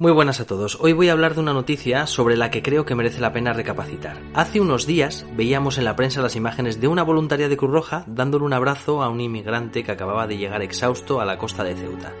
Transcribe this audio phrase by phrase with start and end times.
[0.00, 0.78] Muy buenas a todos.
[0.80, 3.52] Hoy voy a hablar de una noticia sobre la que creo que merece la pena
[3.52, 4.22] recapacitar.
[4.32, 8.04] Hace unos días veíamos en la prensa las imágenes de una voluntaria de Cruz Roja
[8.06, 11.74] dándole un abrazo a un inmigrante que acababa de llegar exhausto a la costa de
[11.74, 12.12] Ceuta.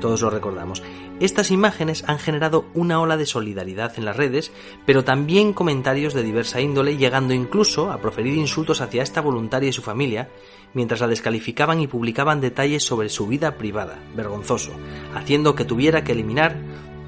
[0.00, 0.82] Todos lo recordamos.
[1.20, 4.50] Estas imágenes han generado una ola de solidaridad en las redes,
[4.84, 9.72] pero también comentarios de diversa índole, llegando incluso a proferir insultos hacia esta voluntaria y
[9.72, 10.28] su familia,
[10.74, 14.72] mientras la descalificaban y publicaban detalles sobre su vida privada, vergonzoso,
[15.14, 16.56] haciendo que tuviera que eliminar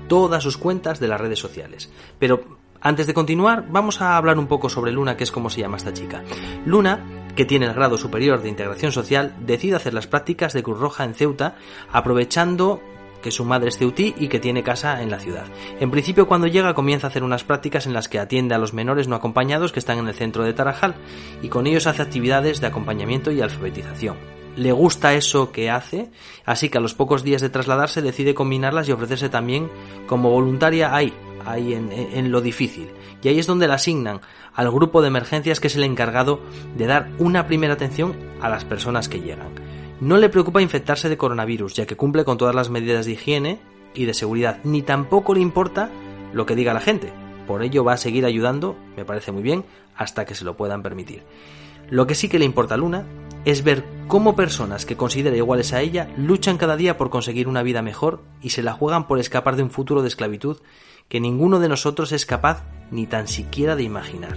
[0.09, 1.91] todas sus cuentas de las redes sociales.
[2.19, 5.61] Pero antes de continuar, vamos a hablar un poco sobre Luna, que es como se
[5.61, 6.23] llama esta chica.
[6.67, 10.79] Luna, que tiene el grado superior de integración social, decide hacer las prácticas de Cruz
[10.79, 11.57] Roja en Ceuta,
[11.91, 12.83] aprovechando
[13.23, 15.47] que su madre es ceutí y que tiene casa en la ciudad.
[15.81, 18.75] En principio, cuando llega, comienza a hacer unas prácticas en las que atiende a los
[18.75, 20.95] menores no acompañados que están en el centro de Tarajal
[21.41, 26.11] y con ellos hace actividades de acompañamiento y alfabetización le gusta eso que hace,
[26.45, 29.71] así que a los pocos días de trasladarse decide combinarlas y ofrecerse también
[30.07, 31.13] como voluntaria ahí,
[31.45, 32.89] ahí en, lo difícil.
[33.23, 34.21] Y ahí es donde la asignan
[34.55, 36.41] al grupo de emergencias que es el encargado
[36.77, 39.49] de dar una primera atención a las personas que llegan.
[40.01, 43.61] No le preocupa infectarse de coronavirus, ya que cumple con todas las medidas de higiene
[43.95, 45.91] y de seguridad, ni tampoco le importa
[46.33, 47.13] lo que diga la gente.
[47.47, 49.65] Por ello va a seguir ayudando, me parece muy bien,
[49.97, 51.23] hasta que se lo puedan permitir.
[51.91, 53.07] Lo que sí que le importa a Luna
[53.45, 57.63] es ver cómo personas que considera iguales a ella luchan cada día por conseguir una
[57.63, 60.59] vida mejor y se la juegan por escapar de un futuro de esclavitud
[61.09, 64.37] que ninguno de nosotros es capaz ni tan siquiera de imaginar.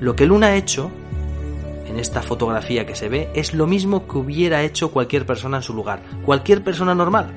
[0.00, 0.90] Lo que Luna ha hecho
[1.86, 5.62] en esta fotografía que se ve es lo mismo que hubiera hecho cualquier persona en
[5.62, 7.32] su lugar, cualquier persona normal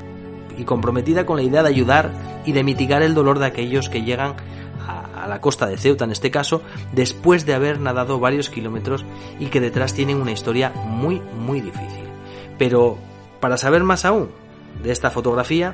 [0.58, 2.12] y comprometida con la idea de ayudar
[2.46, 4.36] y de mitigar el dolor de aquellos que llegan
[4.89, 6.61] a, la costa de Ceuta en este caso,
[6.91, 9.05] después de haber nadado varios kilómetros
[9.39, 12.05] y que detrás tienen una historia muy, muy difícil.
[12.57, 12.97] Pero,
[13.39, 14.29] para saber más aún
[14.83, 15.73] de esta fotografía,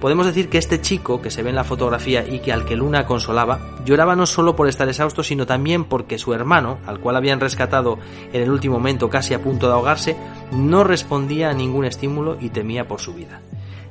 [0.00, 2.76] podemos decir que este chico que se ve en la fotografía y que al que
[2.76, 7.16] Luna consolaba, lloraba no solo por estar exhausto, sino también porque su hermano, al cual
[7.16, 7.98] habían rescatado
[8.32, 10.16] en el último momento casi a punto de ahogarse,
[10.52, 13.40] no respondía a ningún estímulo y temía por su vida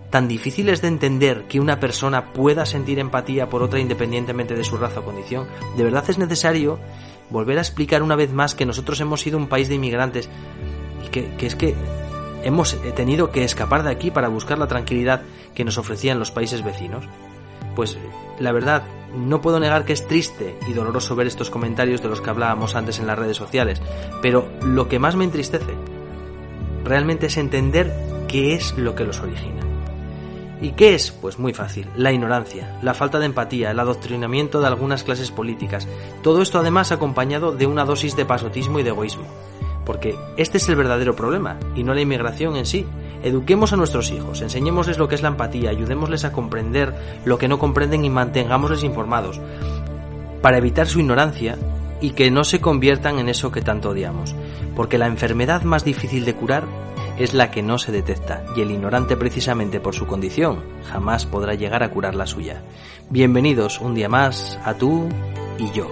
[0.10, 4.78] tan difíciles de entender que una persona pueda sentir empatía por otra independientemente de su
[4.78, 6.80] raza o condición, de verdad es necesario
[7.30, 10.30] volver a explicar una vez más que nosotros hemos sido un país de inmigrantes
[11.06, 11.76] y que, es que
[12.44, 15.24] hemos tenido que escapar de aquí para buscar la tranquilidad
[15.54, 17.06] que nos ofrecían los países vecinos.
[17.76, 17.98] Pues
[18.40, 18.84] la verdad,
[19.16, 22.76] no puedo negar que es triste y doloroso ver estos comentarios de los que hablábamos
[22.76, 23.82] antes en las redes sociales,
[24.22, 25.74] pero lo que más me entristece
[26.84, 27.94] realmente es entender
[28.28, 29.65] qué es lo que los origina.
[30.62, 31.12] ¿Y qué es?
[31.12, 35.88] Pues muy fácil, la ignorancia, la falta de empatía, el adoctrinamiento de algunas clases políticas.
[36.24, 39.26] Todo esto además acompañado de una dosis de pasotismo y de egoísmo.
[39.86, 42.86] Porque este es el verdadero problema, y no la inmigración en sí.
[43.22, 46.96] Eduquemos a nuestros hijos, enseñémosles lo que es la empatía, ayudémosles a comprender
[47.26, 49.40] lo que no comprenden y mantengámosles informados,
[50.42, 51.58] para evitar su ignorancia
[52.02, 54.36] y que no se conviertan en eso que tanto odiamos.
[54.76, 56.64] Porque la enfermedad más difícil de curar
[57.18, 61.54] es la que no se detecta y el ignorante precisamente por su condición jamás podrá
[61.54, 62.64] llegar a curar la suya.
[63.10, 65.08] Bienvenidos un día más a tú
[65.58, 65.88] y yo.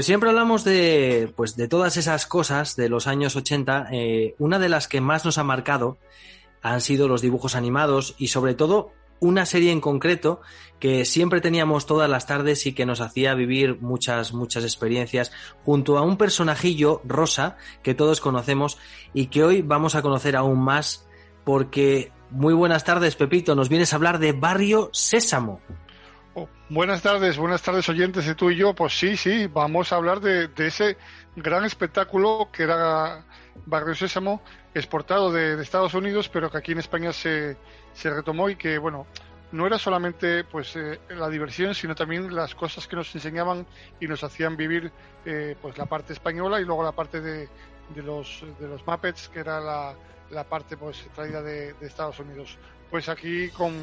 [0.00, 3.88] Pues siempre hablamos de, pues de todas esas cosas de los años 80.
[3.92, 5.98] Eh, una de las que más nos ha marcado
[6.62, 10.40] han sido los dibujos animados y sobre todo una serie en concreto
[10.78, 15.32] que siempre teníamos todas las tardes y que nos hacía vivir muchas, muchas experiencias
[15.66, 18.78] junto a un personajillo rosa que todos conocemos
[19.12, 21.06] y que hoy vamos a conocer aún más
[21.44, 23.54] porque Muy buenas tardes, Pepito.
[23.54, 25.60] Nos vienes a hablar de Barrio Sésamo.
[26.70, 28.74] Buenas tardes, buenas tardes oyentes de tú y yo.
[28.74, 30.96] Pues sí, sí, vamos a hablar de, ese
[31.34, 33.24] gran espectáculo que era
[33.66, 34.40] Barrio Sésamo,
[34.72, 37.56] exportado de, Estados Unidos, pero que aquí en España se,
[37.92, 39.08] se retomó y que, bueno,
[39.50, 43.66] no era solamente pues eh, la diversión, sino también las cosas que nos enseñaban
[43.98, 44.92] y nos hacían vivir
[45.24, 47.48] eh, pues la parte española y luego la parte de,
[47.96, 49.96] de los de los Muppets, que era la,
[50.30, 52.58] la parte pues traída de, Estados Unidos.
[52.92, 53.74] Pues aquí con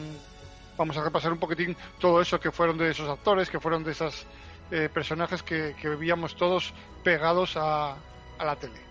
[0.77, 3.91] vamos a repasar un poquitín todo eso que fueron de esos actores, que fueron de
[3.91, 4.25] esos
[4.71, 7.95] eh, personajes que, que vivíamos todos pegados a,
[8.39, 8.87] la tele.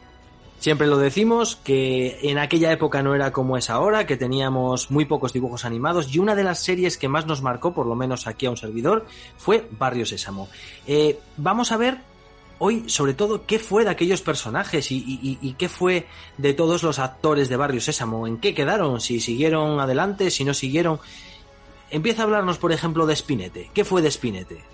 [0.59, 5.05] Siempre lo decimos que en aquella época no era como es ahora, que teníamos muy
[5.05, 8.27] pocos dibujos animados y una de las series que más nos marcó, por lo menos
[8.27, 9.06] aquí a un servidor,
[9.37, 10.49] fue Barrio Sésamo.
[10.87, 11.99] Eh, vamos a ver
[12.59, 16.06] hoy sobre todo qué fue de aquellos personajes y, qué fue
[16.38, 20.55] de todos los actores de Barrio Sésamo, en qué quedaron, si siguieron adelante, si no
[20.55, 21.00] siguieron.
[21.91, 23.71] Empieza a hablarnos, por ejemplo, de Spinete.
[23.73, 24.65] ¿Qué fue de Spinete?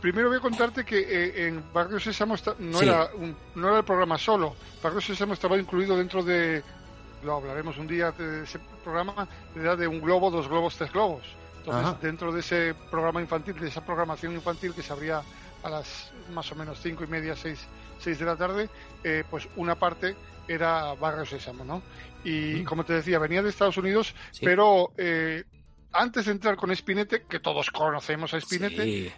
[0.00, 2.84] primero voy a contarte que eh, en Barrio Sésamo no, sí.
[2.84, 4.54] era un, no era el programa solo.
[4.80, 6.62] Barrio Sésamo estaba incluido dentro de,
[7.24, 9.26] lo hablaremos un día de ese programa,
[9.56, 11.24] era de un globo, dos globos, tres globos.
[11.58, 11.98] Entonces, Ajá.
[12.00, 15.22] dentro de ese programa infantil, de esa programación infantil que se abría
[15.64, 17.66] a las más o menos cinco y media, seis,
[17.98, 18.68] seis de la tarde,
[19.02, 20.14] eh, pues una parte
[20.46, 21.82] era Barrio Sésamo, ¿no?
[22.22, 22.64] Y mm.
[22.64, 24.44] como te decía, venía de Estados Unidos, sí.
[24.44, 25.42] pero eh,
[25.92, 29.12] antes de entrar con Spinete, que todos conocemos a Spinete, sí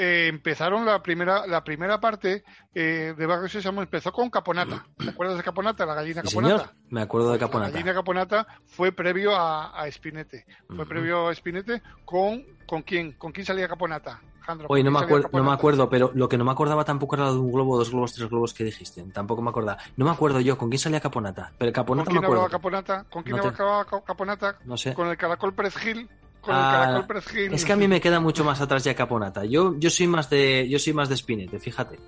[0.00, 4.86] eh, empezaron la primera, la primera parte eh, de Barrio Sésamo empezó con Caponata.
[4.96, 5.84] ¿Te acuerdas de Caponata?
[5.84, 6.68] La gallina sí, Caponata.
[6.68, 6.74] Señor.
[6.90, 7.70] Me acuerdo de Caponata.
[7.70, 10.46] La gallina Caponata fue previo a, a Spinete.
[10.68, 10.88] Fue uh -huh.
[10.88, 13.10] previo a Spinete con, con quién?
[13.14, 14.22] ¿Con quién salía Caponata?
[14.68, 17.30] Oye, no me, acuerdo, no me acuerdo, pero lo que no me acordaba tampoco era
[17.30, 19.02] de un globo, dos globos, tres globos que dijiste.
[19.12, 19.78] Tampoco me acordaba.
[19.96, 21.52] No me acuerdo yo con quién salía Caponata.
[21.58, 22.44] Pero Caponata ¿Con quién me acuerdo.
[22.44, 23.04] hablaba Caponata?
[23.10, 24.02] ¿Con quién no hablaba.
[24.04, 24.58] Caponata?
[24.64, 24.94] No sé.
[24.94, 26.08] Con el caracol Pérez Gil
[26.40, 27.54] con ah, el caracol Pérez Gil.
[27.54, 29.44] Es que a mí me queda mucho más atrás ya Caponata.
[29.44, 31.98] Yo, yo soy más de, yo soy más de Spinete, fíjate.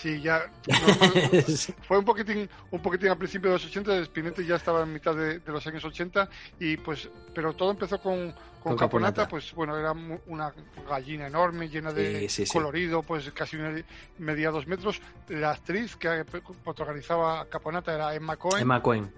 [0.00, 0.76] Sí, ya no,
[1.82, 5.14] fue un poquitín, un poquitín al principio de los 80, Spinete ya estaba en mitad
[5.14, 6.28] de, de, los años 80
[6.60, 9.92] y pues, pero todo empezó con, con, con Caponata, Caponata, pues bueno, era
[10.26, 10.52] una
[10.88, 13.56] gallina enorme, llena de sí, sí, colorido, pues casi
[14.18, 15.00] media dos metros.
[15.28, 16.24] La actriz que
[16.64, 18.62] protagonizaba Caponata era Emma Cohen.
[18.62, 19.12] Emma Cohen.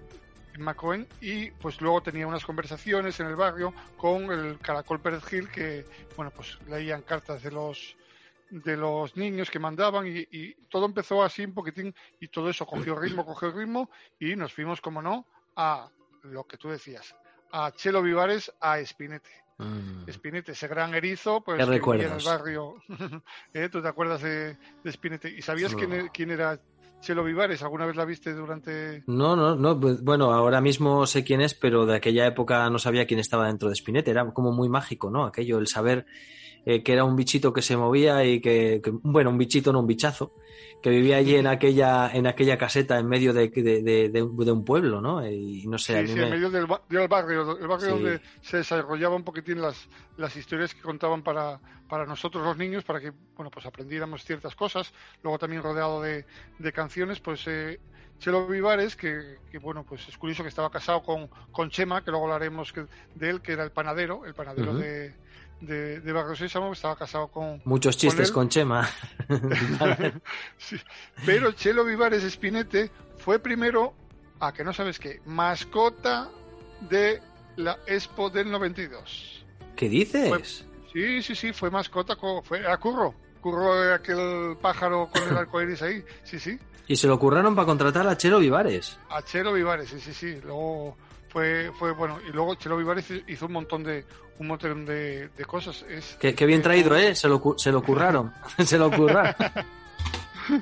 [0.55, 5.23] Emma Cohen y pues luego tenía unas conversaciones en el barrio con el Caracol Pérez
[5.23, 5.85] Gil que
[6.17, 7.95] bueno pues leían cartas de los
[8.51, 12.65] de los niños que mandaban y, y, todo empezó así un poquitín y todo eso
[12.65, 13.89] cogió ritmo, cogió ritmo
[14.19, 15.25] y nos fuimos, como no,
[15.55, 15.89] a
[16.23, 17.15] lo que tú decías,
[17.51, 19.29] a Chelo Vivares, a Espinete.
[19.57, 20.09] Mm.
[20.09, 22.75] Espinete, ese gran erizo, pues que vivía en el barrio.
[23.53, 23.69] ¿Eh?
[23.69, 25.29] ¿Tú te acuerdas de, de Espinete?
[25.29, 25.77] ¿Y sabías no.
[25.77, 26.59] quién, quién era
[27.01, 29.03] Chelo Vivares, ¿alguna vez la viste durante...?
[29.07, 32.77] No, no, no, pues, bueno, ahora mismo sé quién es, pero de aquella época no
[32.77, 35.25] sabía quién estaba dentro de Spinette, era como muy mágico, ¿no?
[35.25, 36.05] Aquello, el saber
[36.65, 39.79] eh, que era un bichito que se movía y que, que, bueno, un bichito, no
[39.79, 40.33] un bichazo,
[40.81, 44.65] que vivía allí en aquella, en aquella caseta en medio de, de, de, de un
[44.65, 45.25] pueblo, ¿no?
[45.27, 46.23] Y no sé, sí, sí, me...
[46.25, 47.91] en medio del, del, barrio, el barrio sí.
[47.91, 49.87] donde se desarrollaba un poquitín las,
[50.17, 54.55] las historias que contaban para, para nosotros los niños, para que, bueno, pues aprendiéramos ciertas
[54.55, 54.91] cosas,
[55.23, 56.25] luego también rodeado de,
[56.57, 57.79] de canciones, pues eh,
[58.17, 62.11] Chelo Vivares, que, que, bueno, pues es curioso que estaba casado con, con Chema, que
[62.11, 62.85] luego hablaremos que,
[63.15, 64.79] de él, que era el panadero, el panadero uh -huh.
[64.79, 65.13] de,
[65.61, 67.61] de, de Barrio Sésamo, estaba casado con.
[67.65, 68.89] Muchos chistes con, con Chema.
[70.57, 70.77] sí.
[71.25, 73.93] Pero Chelo Vivares Espinete fue primero,
[74.39, 76.29] a que no sabes qué, mascota
[76.89, 77.21] de
[77.55, 79.45] la Expo del 92.
[79.75, 80.29] ¿Qué dices?
[80.29, 80.43] Fue,
[80.91, 83.13] sí, sí, sí, fue mascota, fue a Curro.
[83.39, 86.59] Curro aquel pájaro con el arco iris ahí, sí, sí.
[86.87, 88.99] Y se lo curraron para contratar a Chelo Vivares.
[89.09, 90.39] A Chelo Vivares, sí, sí, sí.
[90.43, 90.97] Luego
[91.31, 92.19] fue, fue bueno.
[92.27, 94.05] Y luego Chelo Vivares hizo un montón de,
[94.39, 95.85] un montón de, de cosas.
[95.89, 97.15] Es, qué, qué, bien traído, ¿eh?
[97.15, 98.33] Se lo, se lo curraron.
[98.65, 99.35] se lo curraron.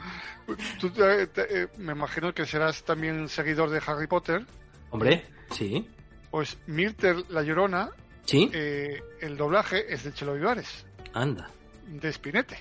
[0.80, 4.46] Tú te, te, eh, me imagino que serás también seguidor de Harry Potter.
[4.92, 5.88] Hombre, sí.
[6.32, 7.90] Pues Mirter La Llorona.
[8.26, 8.50] Sí.
[8.54, 10.86] Eh, el doblaje es de Chelo Vivares.
[11.14, 11.50] Anda.
[11.88, 12.58] De Spinete.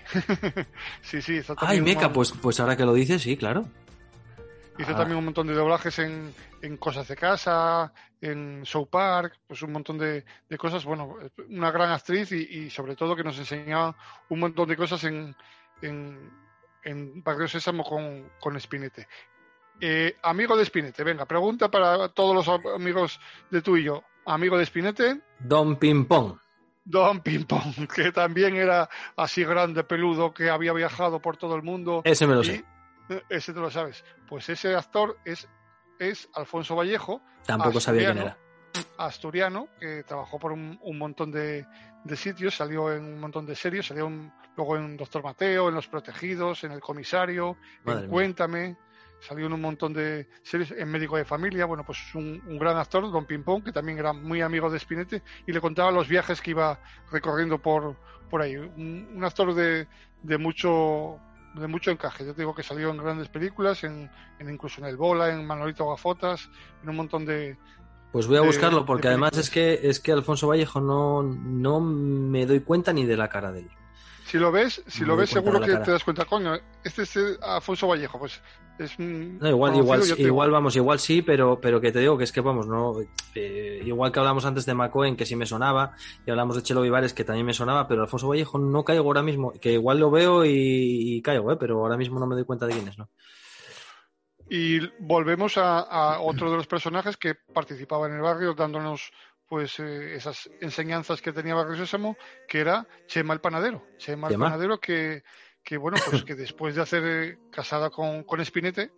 [1.03, 1.41] sí, sí.
[1.59, 3.67] Ay, meca, pues, pues ahora que lo dices, sí, claro.
[4.79, 4.97] Hizo ah.
[4.97, 6.33] también un montón de doblajes en,
[6.63, 10.85] en, Cosas de Casa, en Show Park, pues un montón de, de cosas.
[10.85, 11.17] Bueno,
[11.49, 13.97] una gran actriz y, y, sobre todo que nos enseñaba
[14.29, 15.35] un montón de cosas en,
[15.83, 16.31] en,
[16.85, 19.09] en Barrio Sésamo con, con Spinete.
[19.81, 23.21] Eh, amigo de Spinete, venga, pregunta para todos los amigos
[23.51, 24.05] de tú y yo.
[24.27, 25.21] Amigo de Spinete.
[25.41, 26.41] Don Pimpón.
[26.85, 32.03] Don Pimpón, que también era así grande, peludo, que había viajado por todo el mundo.
[32.05, 32.65] Ese me lo y, sé
[33.29, 34.05] ese tú lo sabes.
[34.29, 35.49] Pues ese actor es,
[35.99, 37.23] es Alfonso Vallejo.
[37.47, 38.39] Tampoco sabía quién era.
[38.99, 41.67] asturiano que trabajó por un, un montón de,
[42.05, 45.75] de, sitios, salió en un montón de series, salió un, luego en Doctor Mateo, en
[45.75, 48.77] Los Protegidos, en El Comisario, Madre en Cuéntame,
[49.21, 52.77] salió en un montón de series, en Médico de Familia, bueno, pues un, un gran
[52.77, 56.41] actor, Don Pimpón, que también era muy amigo de Spinette y le contaba los viajes
[56.41, 57.97] que iba recorriendo por,
[58.31, 58.57] por ahí.
[58.57, 59.89] Un, un actor de,
[60.23, 61.21] de mucho
[61.55, 62.25] de mucho encaje.
[62.25, 65.47] Yo te digo que salió en grandes películas, en, en incluso en El Bola, en
[65.47, 66.49] Manolito Gafotas,
[66.83, 67.57] en un montón de,
[68.13, 72.47] pues voy a buscarlo porque además es que es que Alfonso Vallejo no, no me
[72.47, 73.71] doy cuenta ni de la cara de él.
[74.29, 76.53] Si lo ves, si lo ves seguro que te das cuenta, coño,
[76.85, 78.43] este es Alfonso Vallejo, pues
[78.79, 82.33] es no, igual igual igual vamos, igual sí, pero pero que te digo que es
[82.33, 82.93] que vamos, no
[83.35, 85.95] eh, igual que hablamos antes de Macoen que sí me sonaba
[86.27, 89.23] y hablamos de Chelo Vivares que también me sonaba, pero Alfonso Vallejo no caigo ahora
[89.23, 92.45] mismo, que igual lo veo y, y caigo, eh, pero ahora mismo no me doy
[92.45, 93.09] cuenta de quién es, ¿no?
[94.51, 99.11] Y volvemos a, a, otro de los personajes que participaba en el barrio dándonos
[99.49, 103.87] pues eh, esas enseñanzas que tenía Barrio Sésamo, que era Chema el panadero.
[103.97, 105.23] Chema, el panadero que,
[105.69, 108.93] que bueno, pues que después de hacer eh, casada con, con Spinete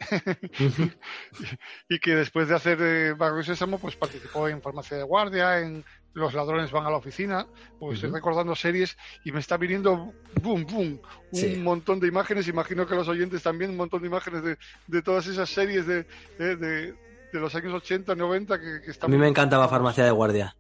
[0.59, 5.61] y, y, que después de hacer eh, Barrio Sésamo, pues participó en Farmacia de Guardia,
[5.61, 7.47] en Los ladrones van a la oficina,
[7.79, 11.01] pues estoy recordando series y me está viniendo boom, boom,
[11.33, 15.03] un montón de imágenes, imagino que los oyentes también, un montón de imágenes de, de
[15.03, 16.07] todas esas series de,
[16.39, 16.95] de, de,
[17.33, 20.57] de los años 80, 90 que, que A mí me encantaba Farmacia de Guardia.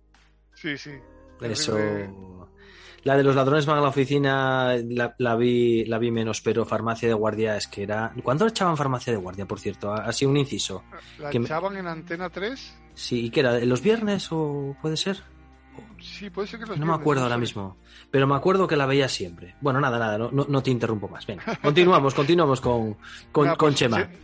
[0.54, 0.90] Sí, sí.
[1.40, 1.76] Eso.
[3.02, 6.66] La de los ladrones van a la oficina la, la vi la vi menos, pero
[6.66, 8.12] Farmacia de Guardia es que era.
[8.22, 9.90] ¿Cuándo echaban Farmacia de Guardia, por cierto?
[9.92, 10.84] Así un inciso.
[11.18, 12.78] La que me- echaban en Antena 3.
[12.94, 13.58] Sí, ¿y qué era?
[13.60, 15.22] ¿Los viernes o puede ser?
[15.98, 17.78] Sí, puede ser que los No me acuerdo ahora mismo.
[18.10, 19.54] Pero me acuerdo que la veía siempre.
[19.62, 21.26] Bueno, nada, nada, no, no, no te interrumpo más.
[21.26, 22.96] Venga, continuamos, continuamos con,
[23.32, 23.96] con, Nada, con pues, Chema.
[24.06, 24.18] Che-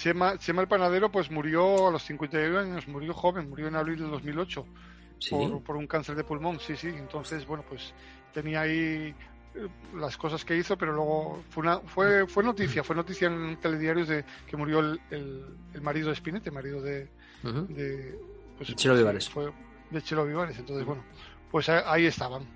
[0.00, 0.38] Chema.
[0.38, 4.10] Chema el panadero pues murió a los 51 años, murió joven, murió en abril del
[4.10, 4.66] 2008
[5.18, 5.30] Sí.
[5.30, 6.88] por, por un cáncer de pulmón, sí, sí.
[6.88, 7.92] Entonces, bueno, pues
[8.32, 9.14] tenía ahí
[9.54, 13.58] eh, las cosas que hizo, pero luego fue una, fue, fue noticia, fue noticia en
[13.60, 17.10] telediarios de que murió el, el, el marido de Spinette, marido de,
[17.44, 17.66] Ujú.
[17.68, 18.18] de
[18.56, 19.28] pues, Chelo Vivares.
[19.28, 19.52] fue
[19.90, 20.58] de Chelo Vivares.
[20.58, 21.04] Entonces, bueno,
[21.50, 22.46] pues ahí, ahí estaban.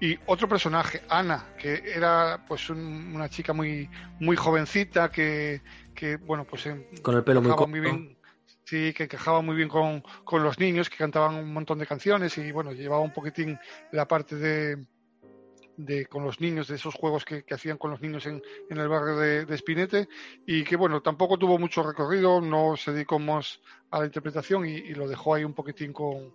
[0.00, 3.88] Y otro personaje, Ana, que era pues un- una chica muy
[4.18, 5.62] muy jovencita que,
[6.02, 8.18] que bueno, pues en- Con el pelo muy bien,
[8.64, 12.36] sí, que encajaba muy bien con, con los niños, que cantaban un montón de canciones
[12.38, 13.56] y bueno, llevaba un poquitín
[13.92, 14.84] la parte de,
[15.76, 18.78] de con los niños, de esos juegos que, que hacían con los niños en, en
[18.78, 20.08] el barrio de, de Espinete
[20.44, 23.60] y que bueno, tampoco tuvo mucho recorrido, no se dedicó más
[23.92, 26.34] a la interpretación y, y lo dejó ahí un poquitín con,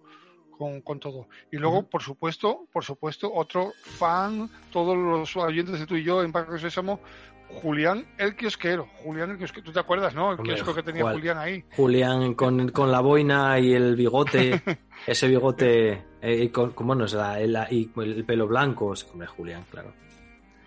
[0.49, 1.27] con, con todo.
[1.51, 6.23] Y luego, por supuesto, por supuesto, otro fan, todos los oyentes de tú y yo
[6.23, 7.01] en Barrio Sésamo,
[7.49, 8.87] Julián el kiosquero.
[9.03, 9.63] Julián el kiosquero.
[9.65, 10.31] ¿Tú te acuerdas, no?
[10.31, 11.15] El Hombre, kiosco que tenía ¿cuál?
[11.15, 11.63] Julián ahí.
[11.75, 14.61] Julián con, con la boina y el bigote,
[15.07, 19.03] ese bigote, eh, y con, con- bueno, es la- el, y el pelo blanco, es
[19.03, 19.93] como Julián, claro.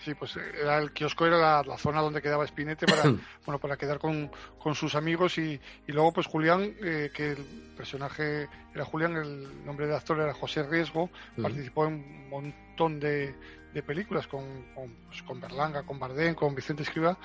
[0.02, 3.02] Sí, pues eh, era el kiosco era la, la zona donde quedaba Spinete para,
[3.44, 7.72] bueno, para quedar con, con sus amigos y, y luego pues Julián, eh, que el
[7.76, 11.42] personaje era Julián, el nombre de actor era José Riesgo, Ujú.
[11.42, 13.34] participó en un montón de,
[13.74, 17.16] de películas con, con, pues, con Berlanga, con Bardem, con Vicente Escriba.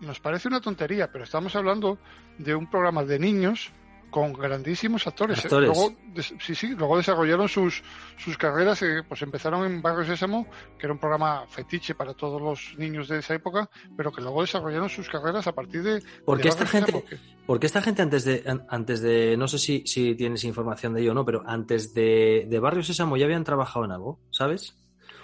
[0.00, 1.98] Nos parece una tontería, pero estamos hablando
[2.38, 3.70] de un programa de niños
[4.10, 5.38] con grandísimos actores.
[5.38, 5.42] ¿eh?
[5.44, 5.68] Actores.
[5.68, 5.94] Luego,
[6.38, 7.82] sí, sí, luego desarrollaron sus,
[8.18, 10.46] sus carreras, eh, pues empezaron en Barrio Sésamo,
[10.78, 14.42] que era un programa fetiche para todos los niños de esa época, pero que luego
[14.42, 16.02] desarrollaron sus carreras a partir de...
[16.26, 19.48] Porque de esta gente, Sésamo, que- porque esta gente antes de, an- antes de, no
[19.48, 23.16] sé si, si tienes información de ello o no, pero antes de, de Barrio Sésamo
[23.16, 24.76] ya habían trabajado en algo, ¿sabes?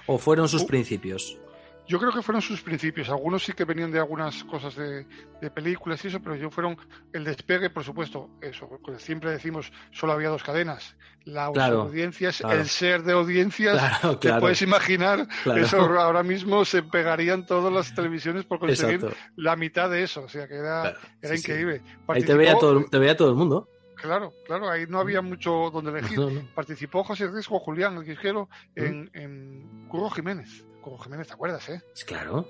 [0.09, 0.67] ¿O fueron sus Uh.
[0.67, 1.39] principios?
[1.87, 3.09] Yo creo que fueron sus principios.
[3.09, 5.07] Algunos sí que venían de algunas cosas de,
[5.41, 6.77] de películas y eso, pero yo fueron
[7.15, 8.29] el despegue, por supuesto.
[8.43, 10.97] Eso, siempre decimos solo había dos cadenas.
[11.25, 12.61] La Claro, audiencias, claro.
[12.61, 13.79] el ser de audiencias.
[14.01, 19.17] Claro, Te puedes imaginar, eso ahora mismo se pegarían todas las televisiones por conseguir Exacto.
[19.37, 20.25] la mitad de eso.
[20.25, 21.35] O sea que era, sí, sí.
[21.37, 21.81] increíble.
[22.09, 23.67] Ahí te veía, todo, te veía todo el mundo.
[24.01, 26.19] Claro, claro, ahí no había mucho donde elegir.
[26.19, 26.43] No, no.
[26.55, 30.65] Participó José Riesgo Julián, el quisquero, en, en Curro Jiménez.
[30.81, 31.83] Curro Jiménez, ¿te acuerdas, eh?
[32.07, 32.47] Claro.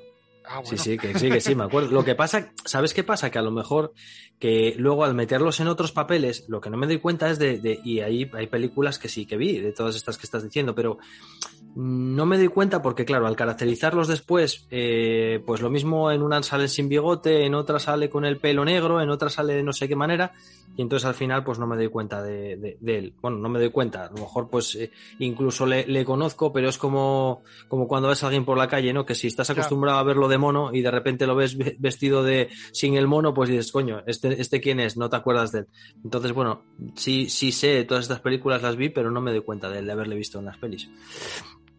[0.50, 0.82] Ah, Sí, bueno.
[0.84, 1.90] sí, que sí, que sí, me acuerdo.
[1.90, 3.30] Lo que pasa, ¿sabes qué pasa?
[3.30, 3.92] Que a lo mejor
[4.38, 7.58] que luego al meterlos en otros papeles, lo que no me doy cuenta es de,
[7.58, 10.74] de- y ahí hay películas que sí que vi, de todas estas que estás diciendo,
[10.74, 10.98] pero
[11.74, 16.42] no me doy cuenta porque, claro, al caracterizarlos después, eh, pues lo mismo en una
[16.42, 19.72] sale sin bigote, en otra sale con el pelo negro, en otra sale de no
[19.72, 20.32] sé qué manera,
[20.76, 23.14] y entonces al final pues no me doy cuenta de, de- de él.
[23.20, 26.68] Bueno, no me doy cuenta, a lo mejor pues eh, incluso le, le conozco, pero
[26.68, 29.04] es como, como cuando ves a alguien por la calle, ¿no?
[29.04, 31.76] Que si estás acostumbrado a verlo de de mono y de repente lo ves ve-
[31.78, 35.52] vestido de sin el mono, pues dices, coño, este, este quién es, no te acuerdas
[35.52, 35.66] de él.
[36.04, 36.62] Entonces, bueno,
[36.94, 39.92] sí, sí sé, todas estas películas las vi, pero no me doy cuenta de, de
[39.92, 40.88] haberle visto en las pelis.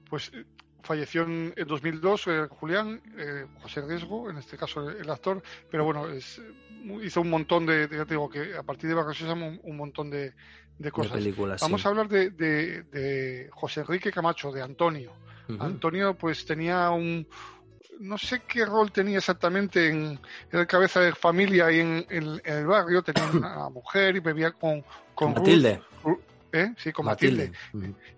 [0.10, 0.44] Pues eh,
[0.84, 5.42] falleció en, en 2002 eh, Julián, eh, José Riesgo, en este caso el, el actor,
[5.70, 8.90] pero bueno, es, eh, hizo un montón de, de- ya te digo que a partir
[8.94, 10.34] de Sésamo un, un montón de,
[10.78, 11.14] de cosas.
[11.14, 11.62] películas.
[11.62, 11.88] Vamos sí.
[11.88, 15.12] a hablar de, de- José Enrique Camacho, de Antonio.
[15.60, 17.28] Antonio pues tenía un...
[18.00, 20.20] No sé qué rol tenía exactamente en,
[20.52, 23.02] en el cabeza de familia y en, en- en el barrio.
[23.04, 25.82] Tenía una mujer y bebía con, con Ruth, Matilde.
[26.54, 26.74] ¿eh?
[26.78, 27.52] Sí, con Matilde.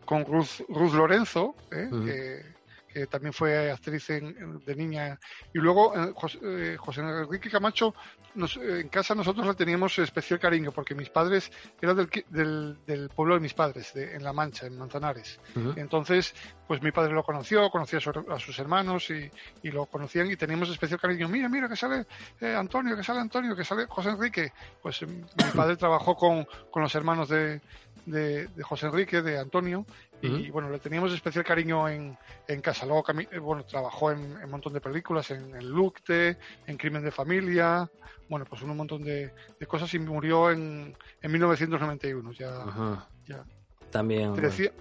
[0.05, 1.89] Con Ruth, Ruth Lorenzo, ¿eh?
[2.05, 2.45] Que,
[2.91, 5.19] que también fue actriz en- de niña.
[5.53, 7.93] Y luego eh, José, eh, José Enrique Camacho,
[8.35, 12.77] nos- eh, en casa nosotros le teníamos especial cariño porque mis padres eran del, del,
[12.85, 15.39] del pueblo de mis padres, de- en La Mancha, en Manzanares.
[15.77, 16.33] Entonces,
[16.67, 19.29] pues mi padre lo conoció, conocía a, su- a sus hermanos y,
[19.63, 21.27] y lo conocían y teníamos especial cariño.
[21.27, 22.05] Mira, mira, que sale
[22.39, 24.53] eh, Antonio, que sale Antonio, que sale José Enrique.
[24.81, 27.61] Pues eh, mi padre trabajó con, con los hermanos de,
[28.05, 29.85] de, de José Enrique, de Antonio,
[30.21, 32.17] y bueno, le teníamos especial cariño en,
[32.47, 32.85] en casa.
[32.85, 37.03] Luego, eh, bueno, trabajó en en un montón de películas, en El Lucte, en Crimen
[37.03, 37.89] de Familia,
[38.29, 42.31] bueno, pues en un montón de, de cosas y murió en, en 1991.
[42.33, 43.07] Ya, Ajá.
[43.27, 43.43] ya
[43.89, 44.33] También.
[44.33, 44.71] te decía,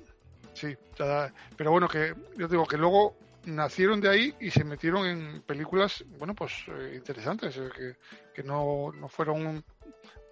[0.53, 5.07] sí, ya- pero bueno, que yo digo que luego nacieron de ahí y se metieron
[5.07, 7.97] en películas, bueno, pues eh, interesantes, eh, que,
[8.35, 9.65] que no, no fueron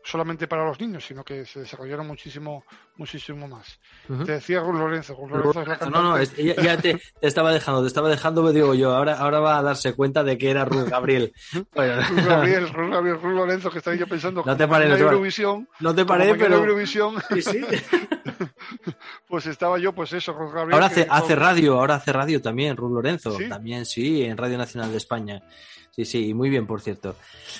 [0.08, 2.64] solamente para los niños, sino que se desarrollaron muchísimo,
[2.96, 3.78] muchísimo más.
[4.08, 4.24] Ujú.
[4.24, 6.94] Te decía Ruth Lorenzo, Ruth Lorenzo es la No, no, cantante- es- ya, ya te,
[6.94, 10.24] te estaba dejando, te estaba dejando, me digo yo, ahora, ahora va a darse cuenta
[10.24, 11.32] de que era Ruth Gabriel.
[11.74, 14.98] Bueno, Ruth Gabriel, Ruth Gabriel, Ruth Lorenzo, que estaba yo pensando No te no pares.
[15.00, 16.56] Eurovisión, no te paré, pero...
[16.56, 17.60] Eurovisión, Sí, sí.
[19.28, 20.74] pues estaba yo, pues eso, Ruth Gabriel.
[20.74, 23.32] Ahora hace, que- hace radio, ahora hace radio también, Ruth Lorenzo.
[23.36, 23.48] ¿Sí?
[23.48, 25.42] También, sí, en Radio Nacional de España.
[25.90, 27.16] Sí, sí, muy bien, por cierto.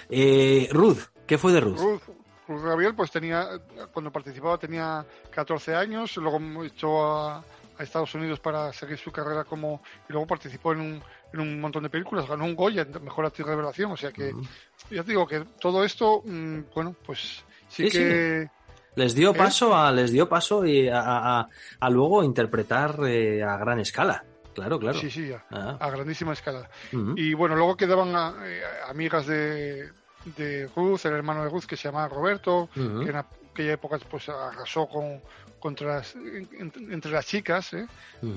[0.09, 1.79] Eh, Ruth, ¿qué fue de Ruth?
[1.79, 2.03] Ruth,
[2.49, 3.47] Ruth Gabriel, pues tenía,
[3.93, 7.39] cuando participaba tenía 14 años, luego echó a,
[7.79, 11.03] a Estados Unidos para seguir su carrera como, y luego participó en un,
[11.33, 14.43] en un montón de películas, ganó un Goya, Mejor Actriz Revelación, o sea que, Ujú.
[14.91, 17.99] ya te digo que todo esto, mm, bueno, pues sí, Sí, sí.
[17.99, 18.51] que...
[18.95, 19.35] Les dio ¿Eh?
[19.35, 24.25] paso a, les dio paso y a, a- a- luego interpretar eh, a gran escala.
[24.55, 24.99] Claro, claro.
[24.99, 26.69] Sí, sí, a, Ah, a grandísima escala.
[27.15, 28.09] Y bueno, luego quedaban
[28.45, 29.89] eh, amigas de,
[30.25, 34.29] de Ruth, el hermano de Ruth que se llamaba Roberto, que en aquella época pues
[34.29, 35.21] arrasó con,
[35.59, 37.87] contra las- en- en- entre las chicas, ¿eh?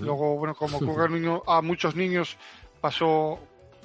[0.01, 2.37] Luego, bueno, como ocurre a, niño- a muchos niños,
[2.79, 3.39] pasó,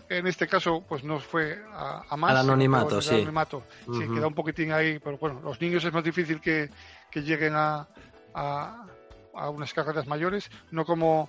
[0.08, 2.30] en este caso, pues no fue a, a más.
[2.30, 3.08] Al anonimato, sí.
[3.10, 3.62] al anonimato.
[3.84, 6.70] Sí, queda un poquitín ahí, pero bueno, los niños es más difícil que,
[7.10, 7.88] que lleguen a,
[8.34, 8.86] a,
[9.34, 11.28] a unas carreras mayores, no como,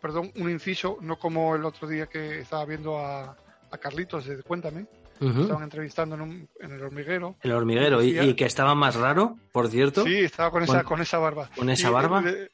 [0.00, 3.34] perdón, un inciso, no como el otro día que estaba viendo a,
[3.70, 4.86] a Carlitos de Cuéntame,
[5.20, 7.36] Estaban entrevistando en, un- en el hormiguero.
[7.42, 10.04] El hormiguero, y, que estaba más raro, por cierto.
[10.04, 11.50] Sí, estaba con esa, Bueno, con esa barba.
[11.56, 12.20] ¿con esa Y barba?
[12.22, 12.50] Le,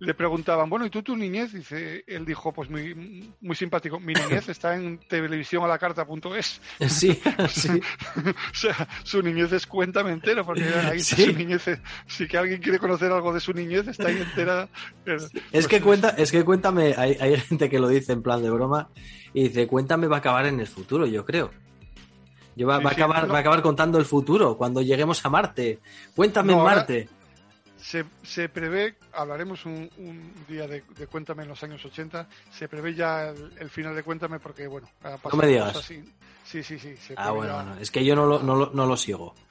[0.00, 1.52] le preguntaban, bueno, ¿y tú tu niñez?
[1.52, 6.60] Dice, él dijo, pues muy, muy simpático, mi niñez está en televisión a la carta.es.
[6.88, 7.68] Sí, sí.
[8.18, 11.26] o sea, su niñez es cuéntame entero, porque ahí Sí.
[11.26, 11.64] su niñez.
[12.06, 14.68] Si que alguien quiere conocer algo de su niñez, está ahí entera.
[15.06, 18.42] Es Pues, que cuenta, es que cuéntame, hay, hay gente que lo dice en plan
[18.42, 18.88] de broma
[19.32, 21.50] y dice, cuéntame va a acabar en el futuro, yo creo.
[22.56, 23.32] Yo va, Sí, va a sí, acabar, no.
[23.32, 25.80] va a acabar contando el futuro cuando lleguemos a Marte.
[26.14, 27.08] Cuéntame No, en Marte.
[27.76, 32.66] Se, se prevé, hablaremos un, un día de, de Cuéntame en los años 80, se
[32.68, 35.66] prevé ya el, el final de Cuéntame porque, bueno, ha pasado me digas.
[35.72, 36.04] cosas así.
[36.44, 36.96] Sí, sí, sí.
[36.96, 39.34] se Ah, bueno, ya- es que yo no lo, no lo, no lo sigo.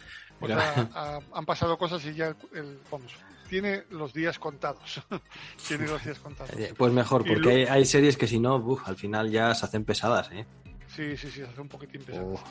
[0.43, 3.13] Ha- han pasado cosas y ya el, el- vamos,
[3.49, 5.01] tiene los días contados.
[5.67, 6.51] tiene los días contados.
[6.57, 9.65] Eh, Pues mejor, porque hay, hay series que si no, uf, al final ya se
[9.65, 10.45] hacen pesadas, ¿eh?
[10.87, 12.33] Sí, sí, sí, hace un poquitín pesado.
[12.33, 12.43] Oh.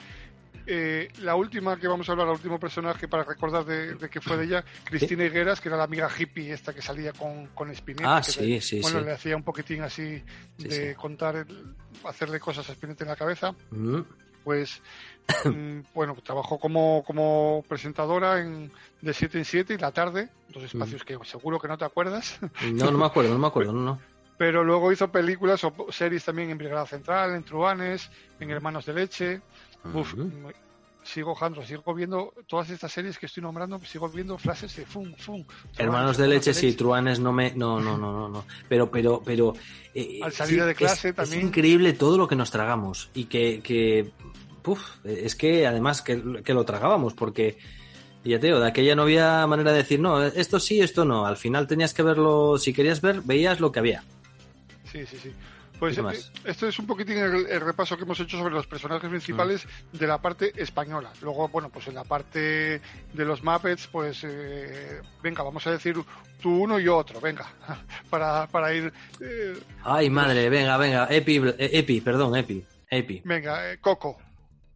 [0.67, 4.21] Eh, la última que vamos a hablar, el último personaje para recordar de, de que
[4.21, 7.71] fue de ella, Cristina Higueras, que era la amiga hippie esta que salía con, con
[7.71, 8.17] Spinetta.
[8.19, 9.05] Ah, sí, le- sí, Bueno, sí.
[9.07, 10.23] le hacía un poquitín así
[10.59, 13.55] Sí, de contar, el- hacerle cosas a Spinetta en la cabeza.
[13.71, 14.01] Mm.
[14.45, 14.81] Pues,
[15.45, 18.71] mm, bueno, trabajó como, como presentadora en
[19.01, 22.39] de 7 en 7 y la tarde, dos espacios que seguro que no te acuerdas.
[22.73, 24.01] No, no me acuerdo, no me acuerdo, no, no.
[24.39, 28.95] pero luego hizo películas o series también en Brigada Central, en Truanes, en Hermanos de
[28.95, 29.41] Leche.
[29.95, 30.15] Uf,
[31.05, 35.13] sigo, Jandro, sigo viendo todas estas series que estoy nombrando, sigo viendo frases de fum,
[35.17, 35.45] fum.
[35.77, 37.53] Hermanos de leche, sí, Truanes no me.
[37.55, 38.45] No, no, no, no, no.
[38.69, 39.55] Pero, pero, pero.
[39.95, 41.41] eh, Al salir sí, de clase es, también.
[41.41, 43.11] Es increíble todo lo que nos tragamos.
[43.15, 43.61] Y que.
[43.63, 44.11] que
[44.63, 47.59] puf, es que además que, que lo tragábamos, porque.
[48.25, 51.27] Ya te digo, de aquella no había manera de decir, no, esto sí, esto no.
[51.27, 54.05] Al final tenías que verlo, si querías ver, veías lo que había.
[54.85, 55.33] Sí, sí, sí.
[55.83, 59.67] Pues este es un poquitín el, el repaso que hemos hecho sobre los personajes principales
[59.93, 59.97] Mm.
[59.99, 61.13] de la parte española.
[61.21, 62.81] Luego, bueno, pues en la parte
[63.13, 65.97] de los Muppets, pues eh, venga, vamos a decir
[66.41, 67.47] tú uno y yo otro, venga,
[68.11, 71.09] para, para ir, eh, Ay, madre, venga, venga.
[71.11, 72.65] Epi, eh, Epi, perdón, Epi.
[72.89, 73.21] Epi.
[73.25, 74.17] venga, eh, Coco.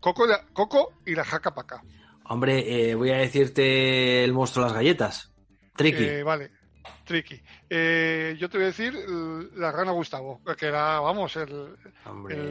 [0.01, 1.83] Coco, y la- Coco y la jaca paca.
[2.25, 5.31] Hombre, eh, voy a decirte el monstruo de las galletas.
[5.77, 6.23] Tricky.
[6.23, 6.51] Vale,
[7.05, 7.41] Tricky.
[7.71, 8.95] Eh, yo te voy a decir
[9.55, 11.77] la rana Gustavo, que era, vamos, el,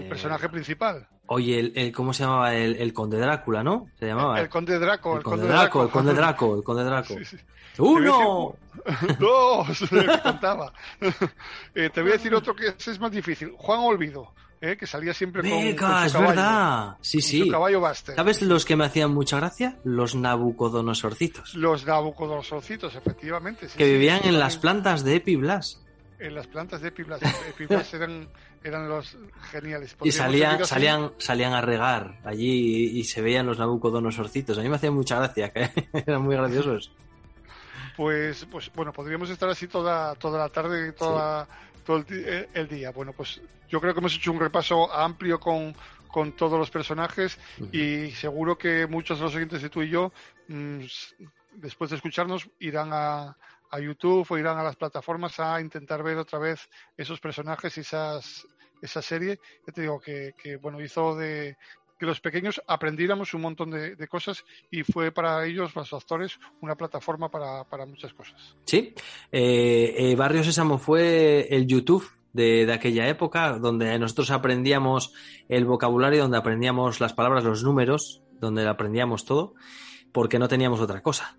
[0.09, 1.07] personaje principal.
[1.27, 2.53] Oye, el, el- ¿cómo se llamaba?
[2.53, 3.87] El, el conde Drácula, ¿no?
[3.99, 4.39] Se llamaba.
[4.39, 5.17] El conde Draco.
[5.17, 7.15] El conde Draco, el conde Draco, el conde Draco.
[7.17, 7.37] Sí, sí.
[7.77, 8.55] ¡Uno!
[9.19, 10.73] Dos, me contaba.
[11.73, 13.53] Eh, te voy a decir otro que es más difícil.
[13.57, 14.33] Juan Olvido,
[14.65, 16.97] eh, que salía siempre con, con su es caballo, verdad.
[17.01, 17.39] Sí, con sí.
[17.41, 18.15] su caballo Buster.
[18.15, 19.77] ¿Sabes los que me hacían mucha gracia?
[19.83, 21.55] Los nabucodonosorcitos.
[21.55, 23.69] Los nabucodonosorcitos, efectivamente.
[23.69, 25.81] sí, Que sí, vivían sí, en las plantas de Epiblas.
[26.17, 27.21] En las plantas de Epiblas.
[27.49, 28.27] Epiblas eran,
[28.63, 29.17] eran los
[29.51, 29.95] geniales.
[30.03, 32.49] Y salían, salían, salían a regar allí
[32.95, 34.57] y, y se veían los nabucodonosorcitos.
[34.57, 36.91] A mí me hacían mucha gracia, que eran muy graciosos.
[37.95, 41.47] Pues, pues bueno, podríamos estar así toda, toda la tarde y toda,
[41.85, 42.91] todo el, eh, el día.
[42.91, 45.75] Bueno, pues yo creo que hemos hecho un repaso amplio con,
[46.11, 47.37] con todos los personajes
[47.71, 50.11] y seguro que muchos de los oyentes de tú y yo,
[50.47, 51.15] mm, s-
[51.53, 53.37] después de escucharnos, irán a,
[53.71, 56.67] a YouTube o irán a las plataformas a intentar ver otra vez
[56.97, 58.45] esos personajes y esas,
[58.81, 59.39] esa serie.
[59.65, 61.57] Ya te digo que, que bueno, hizo de
[62.05, 66.75] los pequeños aprendiéramos un montón de, de cosas y fue para ellos, los actores, una
[66.75, 68.55] plataforma para, para muchas cosas.
[68.65, 68.93] Sí.
[69.31, 75.13] Eh, eh, Barrio Sésamo fue el YouTube de, de aquella época, donde nosotros aprendíamos
[75.47, 79.55] el vocabulario, donde aprendíamos las palabras, los números, donde aprendíamos todo,
[80.11, 81.37] porque no teníamos otra cosa.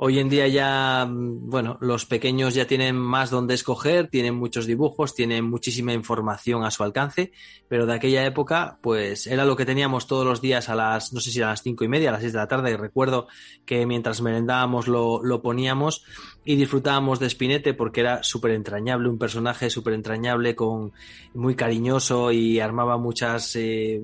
[0.00, 4.64] Hoy en día ya, mm, bueno, los pequeños ya tienen más donde escoger, tienen muchos
[4.64, 7.32] dibujos, tienen muchísima información a su alcance,
[7.66, 11.18] pero de aquella época, pues era lo que teníamos todos los días a las, no
[11.18, 12.76] sé si a las cinco y media, a las seis de la tarde.
[12.76, 13.26] Recuerdo
[13.66, 16.04] que mientras merendábamos lo, lo poníamos
[16.44, 20.92] y disfrutábamos de Spinete porque era súper entrañable, un personaje súper entrañable, con,
[21.34, 24.00] muy cariñoso y armaba muchas, eh,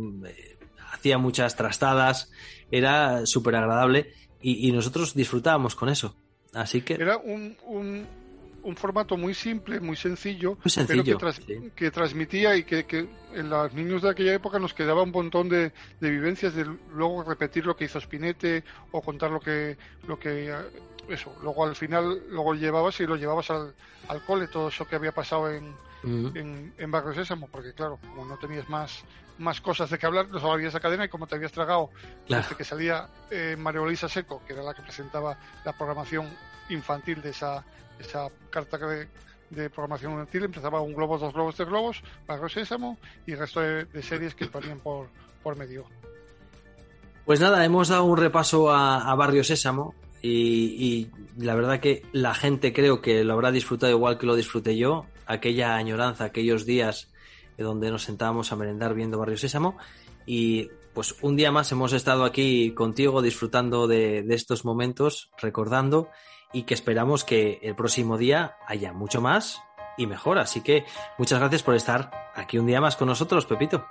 [0.92, 2.32] hacía muchas trastadas,
[2.72, 4.12] era súper agradable
[4.50, 6.14] y, y nosotros disfrutábamos con eso.
[6.52, 8.06] Así que Era un, un,
[8.62, 11.70] un formato muy simple, muy sencillo, Muy sencillo, pero que, tras- sí.
[11.74, 15.48] que transmitía y que, que en los niños de aquella época nos quedaba un montón
[15.48, 19.76] de, de vivencias de luego repetir lo que hizo Spinete o contar lo que
[20.06, 20.54] lo que eh,
[21.08, 23.74] eso luego al final luego llevabas y lo llevabas al,
[24.08, 27.98] al cole todo eso que había pasado en, mm, en, en Barrio Sésamo porque claro
[28.00, 29.02] como no tenías más
[29.38, 31.90] más cosas de que hablar no solo había esa cadena y como te habías tragado
[32.26, 32.42] Claro.
[32.44, 36.28] desde que salía eh, María Luisa Seco que era la que presentaba la programación
[36.68, 37.64] infantil de esa
[37.98, 39.08] esa carta de,
[39.50, 43.60] de programación infantil empezaba un globo dos globos tres globos Barrio Sésamo y el resto
[43.60, 45.08] de, de series que ponían por
[45.42, 45.84] por medio
[47.24, 52.02] Pues nada, hemos dado un repaso a, a Barrio Sésamo y, y la verdad que
[52.12, 56.64] la gente creo que lo habrá disfrutado igual que lo disfruté yo, aquella añoranza, aquellos
[56.64, 57.10] días
[57.58, 59.76] donde nos sentábamos a merendar viendo Barrio Sésamo
[60.26, 66.08] y pues un día más hemos estado aquí contigo disfrutando de, de estos momentos, recordando
[66.52, 69.60] y que esperamos que el próximo día haya mucho más
[69.96, 70.38] y mejor.
[70.38, 70.84] Así que
[71.18, 73.84] muchas gracias por estar aquí un día más con nosotros, Pepito.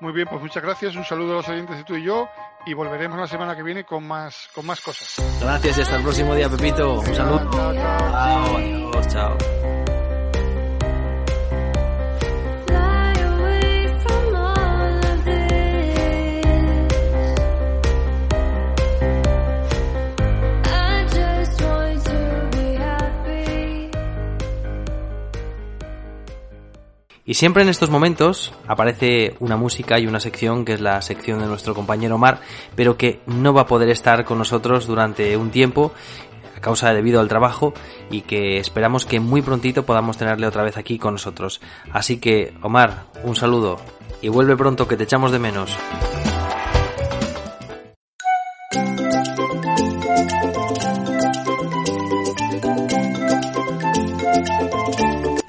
[0.00, 2.28] muy bien pues muchas gracias un saludo a los oyentes de tú y yo
[2.66, 6.02] y volveremos la semana que viene con más con más cosas Gracias y hasta el
[6.02, 7.00] próximo día, Pepito.
[7.00, 7.50] Un saludo.
[7.50, 9.79] Chao, adiós, chao.
[27.30, 31.38] Y siempre en estos momentos aparece una música y una sección que es la sección
[31.38, 32.40] de nuestro compañero Omar,
[32.74, 35.92] pero que no va a poder estar con nosotros durante un tiempo
[36.56, 37.72] a causa debido al trabajo
[38.10, 41.60] y que esperamos que muy prontito podamos tenerle otra vez aquí con nosotros.
[41.92, 43.78] Así que, Omar, un saludo
[44.20, 45.70] y vuelve pronto que te echamos de menos.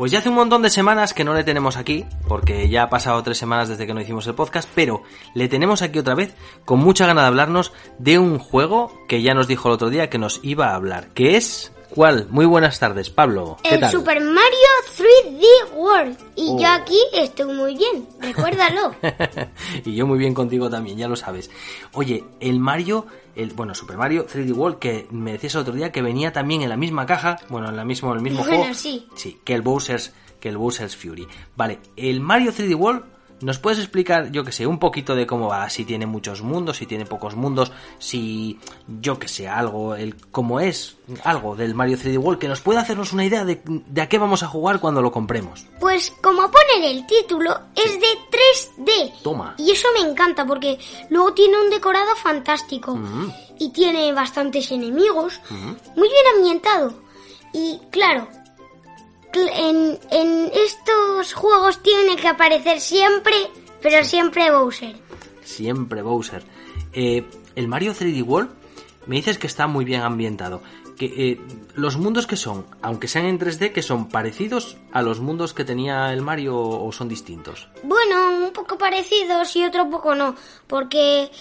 [0.02, 2.90] Pues ya hace un montón de semanas que no le tenemos aquí, porque ya ha
[2.90, 5.04] pasado tres semanas desde que no hicimos el podcast, pero
[5.36, 6.34] le tenemos aquí otra vez
[6.66, 10.10] con mucha gana de hablarnos de un juego que ya nos dijo el otro día
[10.10, 11.72] que nos iba a hablar, que es...
[11.94, 12.28] ¿Cuál?
[12.30, 13.58] Muy buenas tardes, Pablo.
[13.64, 13.92] ¿Qué El tal?
[13.92, 16.18] Super Mario 3D World.
[16.38, 16.60] Y Oh.
[16.60, 18.96] yo aquí estoy muy bien, recuérdalo.
[19.86, 21.52] y yo muy bien contigo también, ya lo sabes.
[21.94, 25.92] Oye, el Mario, el bueno, Super Mario 3D World que me decías el otro día
[25.92, 28.58] que venía también en la misma caja, bueno, en la mismo en el mismo Bueno,
[28.60, 28.74] juego.
[28.74, 29.08] sí.
[29.16, 31.28] Sí, que el Bowser's que el Bowser's Fury.
[31.56, 33.04] Vale, el Mario 3D World,
[33.42, 35.70] ¿nos puedes explicar, yo que sé, un poquito de cómo va?
[35.70, 38.60] Si tiene muchos mundos, si tiene pocos mundos, si,
[39.02, 42.82] yo que sé, algo, el cómo es, algo del Mario 3D World, que nos pueda
[42.82, 45.66] hacernos una idea de, de a qué vamos a jugar cuando lo compremos.
[45.80, 49.22] Pues como pone en el título, es de 3D.
[49.24, 49.56] Toma.
[49.58, 50.78] Y eso me encanta porque
[51.10, 53.00] luego tiene un decorado fantástico.
[53.60, 55.40] Y tiene bastantes enemigos.
[55.50, 56.94] Muy bien ambientado.
[57.54, 58.41] Y claro, cl-
[59.34, 63.36] en, en estos juegos tiene que aparecer siempre,
[63.82, 64.96] pero siempre Bowser.
[65.44, 66.44] Siempre Bowser.
[66.94, 68.50] Eh, el Mario 3D World,
[69.06, 70.62] me dices que está muy bien ambientado.
[70.98, 71.42] Que eh,
[71.74, 75.66] los mundos que son, aunque sean en 3D, que son parecidos a los mundos que
[75.66, 77.70] tenía el Mario o son distintos.
[77.84, 80.36] Bueno, un poco parecidos y otro poco no.
[80.68, 81.32] Porque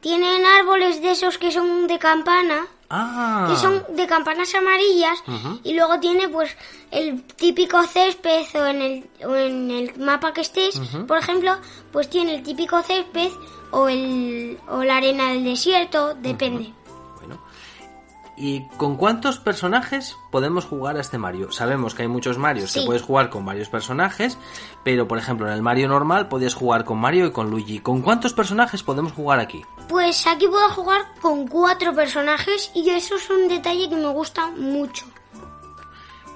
[0.00, 2.66] tienen árboles de esos que son de campana.
[2.88, 5.18] Ah, que son de campanas amarillas
[5.64, 6.56] y luego tiene pues
[6.92, 11.56] el típico césped o en el, o en el mapa que estés, por ejemplo,
[11.90, 13.30] pues tiene el típico césped
[13.72, 16.72] o el o la arena del desierto, depende.
[18.38, 21.50] ¿Y con cuántos personajes podemos jugar a este Mario?
[21.52, 24.36] Sabemos que hay muchos Marios que puedes jugar con varios personajes,
[24.84, 27.78] pero por ejemplo en el Mario normal podías jugar con Mario y con Luigi.
[27.78, 29.64] ¿Con cuántos personajes podemos jugar aquí?
[29.88, 34.48] Pues aquí puedo jugar con cuatro personajes y eso es un detalle que me gusta
[34.50, 35.06] mucho.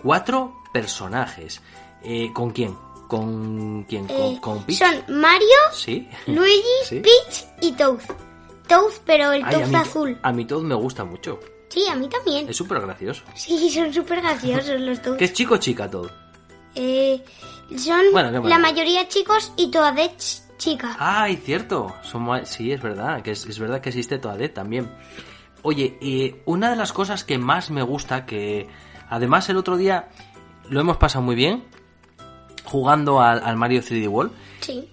[0.02, 1.60] Cuatro personajes.
[2.02, 2.76] Eh, ¿Con quién?
[3.08, 4.06] ¿Con quién?
[4.06, 4.78] ¿Con, Eh, con Peach?
[4.78, 6.08] son Mario, Sí.
[6.26, 7.00] Luigi, Sí.
[7.00, 7.98] Peach y Toad.
[8.68, 10.18] Toad, pero el Ay, a Toad mí, azul.
[10.22, 11.40] A mí Toad me gusta mucho.
[11.70, 12.48] Sí, a mí también.
[12.48, 13.22] Es súper gracioso.
[13.34, 15.16] Sí, son súper graciosos los Toads.
[15.18, 16.10] ¿Qué es chico o chica Toad?
[16.74, 17.24] Eh,
[17.76, 20.96] son Bueno, la mayoría chicos y Toadette ch- chica.
[20.98, 21.94] Ay, cierto.
[22.44, 23.22] Sí, es verdad.
[23.22, 24.90] Que es, es verdad que existe Toadette también.
[25.62, 28.68] Oye, eh, una de las cosas que más me gusta, que
[29.08, 30.08] además el otro día
[30.68, 31.64] lo hemos pasado muy bien
[32.64, 34.88] jugando al, al Mario 3D World, Sí.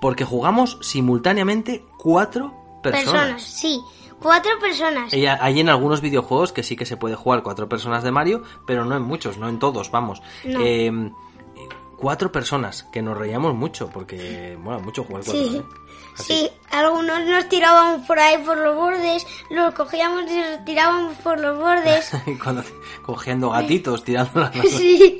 [0.00, 3.12] porque jugamos simultáneamente cuatro personas.
[3.14, 3.80] Personas, sí.
[4.20, 5.12] Cuatro personas.
[5.12, 8.42] Ella- hay en algunos videojuegos que sí que se puede jugar cuatro personas de Mario,
[8.66, 10.22] pero no en muchos, no en todos, vamos.
[10.44, 10.60] No.
[10.60, 15.42] Eh, eh, cuatro personas, que nos reíamos mucho, porque, bueno, mucho jugar cuatro.
[15.42, 15.56] Sí.
[15.56, 15.62] ¿eh?
[16.16, 21.40] Sí, algunos nos tirábamos por ahí por los bordes, los cogíamos y los tirábamos por
[21.40, 22.10] los bordes.
[22.42, 22.62] Cuando,
[23.02, 25.18] cogiendo gatitos, tirando las Sí.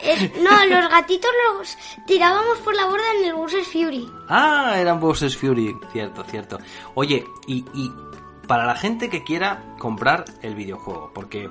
[0.00, 4.10] Es- no, los gatitos los tirábamos por la borda en el Bowser's Fury.
[4.28, 6.58] Ah, eran Bowser's Fury, cierto, cierto.
[6.94, 7.92] Oye, y, y
[8.46, 11.50] para la gente que quiera comprar el videojuego, porque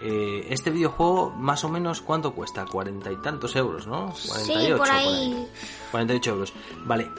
[0.00, 4.12] eh, este videojuego más o menos cuánto cuesta, cuarenta y tantos euros, ¿no?
[4.16, 5.48] Sí, 48 por ahí.
[5.92, 6.52] 48 euros.
[6.84, 7.10] Vale,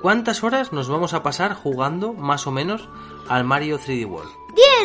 [0.00, 2.88] ¿cuántas horas nos vamos a pasar jugando más o menos
[3.28, 4.32] al Mario 3D World?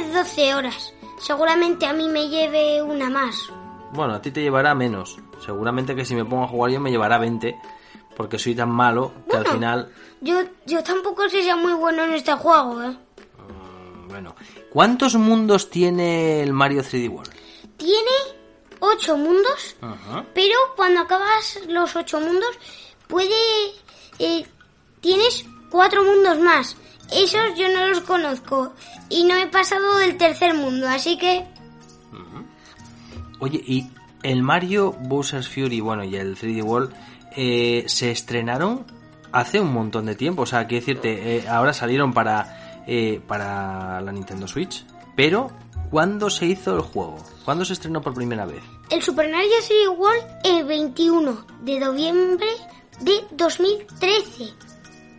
[0.01, 0.93] 10, 12 horas.
[1.19, 3.49] Seguramente a mí me lleve una más.
[3.93, 5.17] Bueno, a ti te llevará menos.
[5.45, 7.55] Seguramente que si me pongo a jugar yo me llevará 20,
[8.15, 12.03] porque soy tan malo que al final Yo, yo tampoco sé si sea muy bueno
[12.03, 12.97] en este juego, ¿eh?
[14.07, 14.35] Bueno,
[14.71, 17.31] ¿cuántos mundos tiene el Mario 3D World?
[17.77, 18.11] Tiene
[18.79, 19.75] 8 mundos,
[20.33, 22.49] pero cuando acabas los 8 mundos,
[23.07, 23.35] puede...
[24.19, 24.45] eh,
[25.01, 26.77] tienes 4 mundos más.
[27.11, 28.73] Esos yo no los conozco
[29.09, 31.45] y no he pasado del tercer mundo, así que...
[33.39, 33.87] Oye, y
[34.27, 36.93] el Mario Bowser's Fury, bueno, y el 3D World
[37.35, 38.85] eh, se estrenaron
[39.31, 40.41] hace un montón de tiempo.
[40.41, 44.85] O sea, quiero decirte, eh, ahora salieron para, eh, para la Nintendo Switch.
[45.15, 45.49] Pero,
[45.89, 47.17] ¿cuándo se hizo el juego?
[47.45, 48.61] ¿Cuándo se estrenó por primera vez?
[48.89, 52.47] El Super Mario 3D World el 21 de noviembre
[52.99, 54.53] de 2013,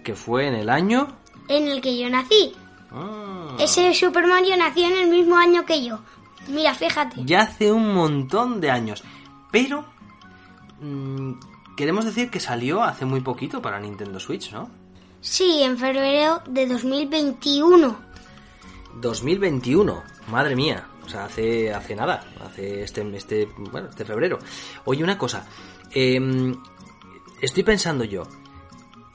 [0.05, 1.17] Que fue en el año...
[1.49, 2.53] en el que yo nací.
[2.91, 6.01] Ah, Ese Super Mario nació en el mismo año que yo.
[6.49, 7.23] Mira, fíjate.
[7.25, 9.05] ya hace un montón de años.
[9.51, 9.85] Pero...
[10.81, 11.33] mm,
[11.77, 14.69] queremos decir que salió hace muy poquito para Nintendo Switch, ¿no?
[15.21, 17.97] Sí, en febrero de 2021.
[19.01, 24.39] 2021, madre mía, o sea, hace, hace nada, hace este, este, bueno, este febrero.
[24.85, 25.47] Oye, una cosa,
[25.93, 26.55] em,
[27.41, 28.25] estoy pensando yo,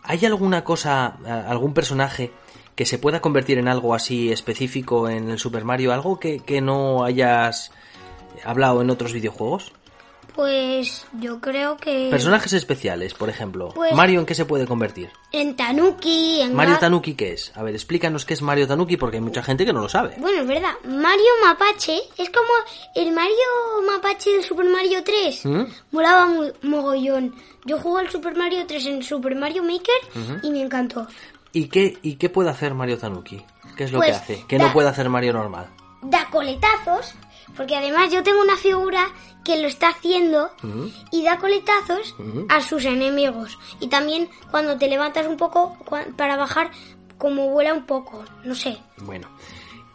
[0.04, 1.18] ¿hay alguna cosa,
[1.48, 2.32] algún personaje
[2.76, 6.62] que se pueda convertir en algo así específico en el Super Mario, algo que, que
[6.62, 7.72] no hayas
[8.44, 9.72] hablado en otros videojuegos?
[10.36, 13.70] Pues yo creo que Personajes especiales, por ejemplo.
[13.76, 15.12] Pues- Mario, ¿en qué se puede convertir?
[15.32, 17.52] en Tanuki, en Mario Ga- Tanuki, ¿qué es?
[17.56, 20.16] A ver, explícanos qué es Mario Tanuki porque hay mucha gente que no lo sabe.
[20.18, 20.72] Bueno, es verdad.
[20.86, 22.50] Mario Mapache es como
[22.96, 23.36] el Mario
[23.88, 25.46] Mapache de Super Mario 3.
[25.46, 25.64] ¿Mm?
[26.64, 27.36] Mogollón.
[27.66, 31.08] Yo jugué al Super Mario 3 en Super Mario Maker y me encantó.
[31.54, 33.42] ¿Y qué, ¿Y qué puede hacer Mario Tanuki?
[33.78, 34.46] ¿Qué es lo Pues, que hace?
[34.48, 35.70] Que da- no puede hacer Mario normal.
[36.02, 37.14] Da coletazos
[37.56, 39.10] Porque además yo tengo una figura
[39.46, 40.50] que lo está haciendo
[41.12, 42.16] y da coletazos
[42.50, 43.60] a sus enemigos.
[43.80, 45.78] Y también cuando te levantas un poco
[46.18, 46.72] para bajar,
[47.18, 48.78] como vuela un poco, no sé.
[48.98, 49.28] Bueno,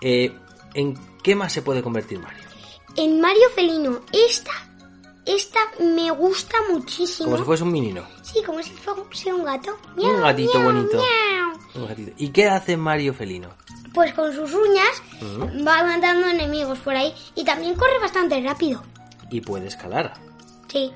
[0.00, 0.32] eh,
[0.74, 2.44] ¿en qué más se puede convertir Mario?
[2.96, 4.52] En Mario Felino, esta,
[5.26, 7.30] esta me gusta muchísimo.
[7.30, 8.02] Como si fuese un menino.
[8.32, 9.76] Sí, como si fuese un gato.
[9.96, 10.96] Un gatito miau, bonito.
[10.98, 11.82] miau.
[11.82, 12.12] Un gatito.
[12.18, 13.48] ¿Y qué hace Mario felino?
[13.94, 15.02] Pues con sus uñas
[15.66, 18.82] va matando enemigos por ahí y también corre bastante rápido.
[19.30, 20.14] Y puede escalar.
[20.68, 20.92] Sí.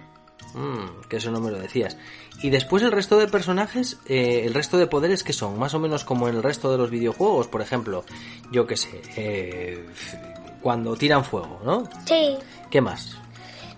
[0.55, 1.97] Mm, que eso no me lo decías.
[2.43, 5.79] Y después el resto de personajes, eh, el resto de poderes que son, más o
[5.79, 8.05] menos como en el resto de los videojuegos, por ejemplo,
[8.51, 9.87] yo qué sé, eh,
[10.61, 11.89] cuando tiran fuego, ¿no?
[12.05, 12.37] Sí.
[12.71, 13.17] ¿Qué más?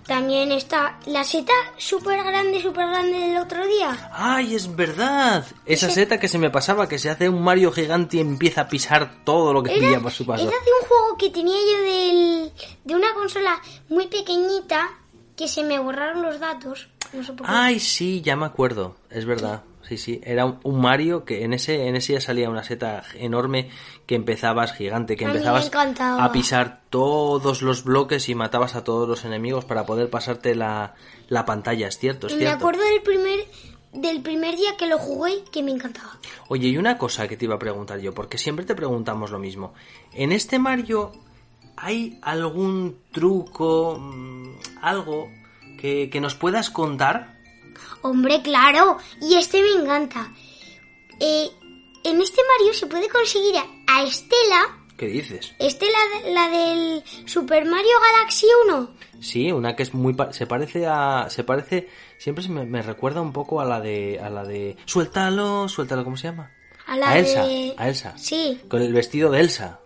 [0.07, 4.11] También está la seta súper grande, súper grande del otro día.
[4.13, 5.45] ¡Ay, es verdad!
[5.65, 8.63] Esa Ese- seta que se me pasaba, que se hace un Mario gigante y empieza
[8.63, 10.43] a pisar todo lo que pilla por su paso.
[10.43, 12.53] era de un juego que tenía yo del,
[12.85, 14.91] de una consola muy pequeñita
[15.37, 16.89] que se me borraron los datos.
[17.13, 17.53] No sé por qué.
[17.55, 19.63] Ay, sí, ya me acuerdo, es verdad.
[19.95, 23.71] Sí, sí, era un, Mario que en ese en ese ya salía una seta enorme
[24.07, 28.83] que empezabas gigante, que A me empezabas a pisar todos los bloques y matabas a
[28.83, 30.95] todos los enemigos para poder pasarte la,
[31.29, 32.57] la pantalla, es cierto, es me cierto.
[32.57, 33.47] acuerdo del primer,
[33.93, 36.19] del primer día que lo jugué que me encantaba.
[36.49, 39.39] Oye, y una cosa que te iba a preguntar yo, porque siempre te preguntamos lo
[39.39, 39.75] mismo.
[40.13, 41.13] En este Mario,
[41.77, 45.29] ¿hay algún truco, mm, algo
[45.81, 47.34] que, que nos puedas contar?
[48.03, 48.99] Hombre, claro.
[49.21, 50.33] Y este me encanta.
[51.21, 51.51] Eh,
[52.05, 53.55] en este Mario se puede conseguir
[53.87, 54.79] a, Estela.
[54.97, 55.55] ¿Qué dices?
[55.59, 58.91] Estela, la del Super Mario Galaxy 1.
[59.21, 62.83] Sí, una que es muy pa- se parece a se parece siempre se me, me
[62.83, 66.53] recuerda un poco a la de a la de suéltalo, suéltalo, ¿cómo se llama?
[66.87, 68.19] A la a Elsa, de- a Elsa.
[68.19, 69.81] Sí, Con el vestido de Elsa.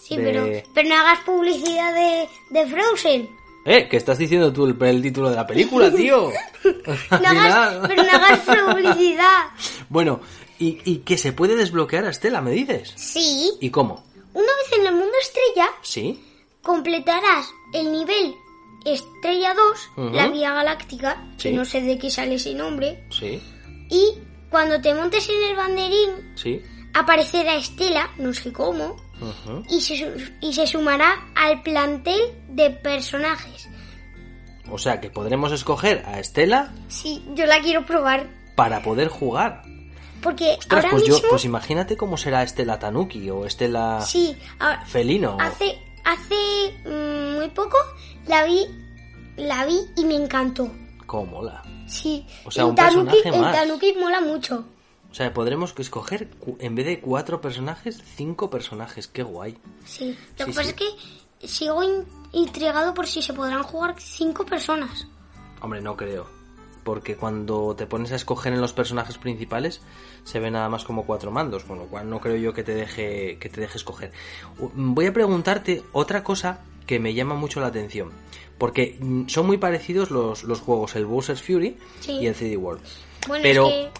[0.00, 3.28] sí, De- pero, pero no hagas publicidad de, de Frozen.
[3.66, 6.30] Eh, ¿qué estás diciendo tú el, el título de la película, tío?
[7.10, 9.44] No hagas, pero no hagas publicidad.
[9.88, 10.20] Bueno,
[10.58, 12.92] y, y que se puede desbloquear a Estela, ¿me dices?
[12.96, 14.04] Sí, ¿Y cómo?
[14.34, 16.22] una vez en el mundo estrella ¿Sí?
[16.62, 18.34] completarás el nivel
[18.84, 20.14] Estrella 2, Ujú.
[20.16, 21.48] la Vía Galáctica, Sí.
[21.50, 23.40] que no sé de qué sale ese nombre, Sí,
[23.90, 24.12] y
[24.50, 26.60] cuando te montes en el banderín sí.
[26.94, 28.96] aparecerá Estela, no sé cómo,
[29.68, 33.68] Y se, y se sumará al plantel de personajes.
[34.70, 38.26] O sea que podremos escoger a Estela Sí, yo la quiero probar,
[38.56, 39.62] para poder jugar.
[40.22, 41.28] porque Ostras, ahora pues, yo, mismo...
[41.30, 45.36] pues imagínate cómo será Estela Tanuki o Estela Sí, ahora- Felino.
[45.40, 46.34] hace, hace
[46.84, 47.76] mm, muy poco
[48.26, 48.66] la vi,
[49.36, 50.68] la vi y me encantó.
[51.06, 51.62] Cómo mola.
[51.86, 53.54] Sí, O sea, el un Tanuki, personaje el más.
[53.54, 54.64] Tanuki mola mucho.
[55.16, 59.08] O sea, podremos escoger, en vez de cuatro personajes, cinco personajes.
[59.08, 59.56] Qué guay.
[59.86, 60.68] Sí, lo Sí, que pasa sí.
[60.68, 60.74] es
[61.40, 65.06] que sigo in- intrigado por si se podrán jugar cinco personas.
[65.62, 66.26] Hombre, no creo.
[66.84, 69.80] Porque cuando te pones a escoger en los personajes principales,
[70.24, 72.74] se ve nada más como cuatro mandos, con lo cual no creo yo que te
[72.74, 74.12] deje, que te deje escoger.
[74.74, 78.10] Voy a preguntarte otra cosa que me llama mucho la atención.
[78.58, 82.12] Porque mm, son muy parecidos los, los juegos, el Bowser's Fury Sí.
[82.20, 82.82] y el 3D World.
[83.26, 83.90] Bueno, pero, es que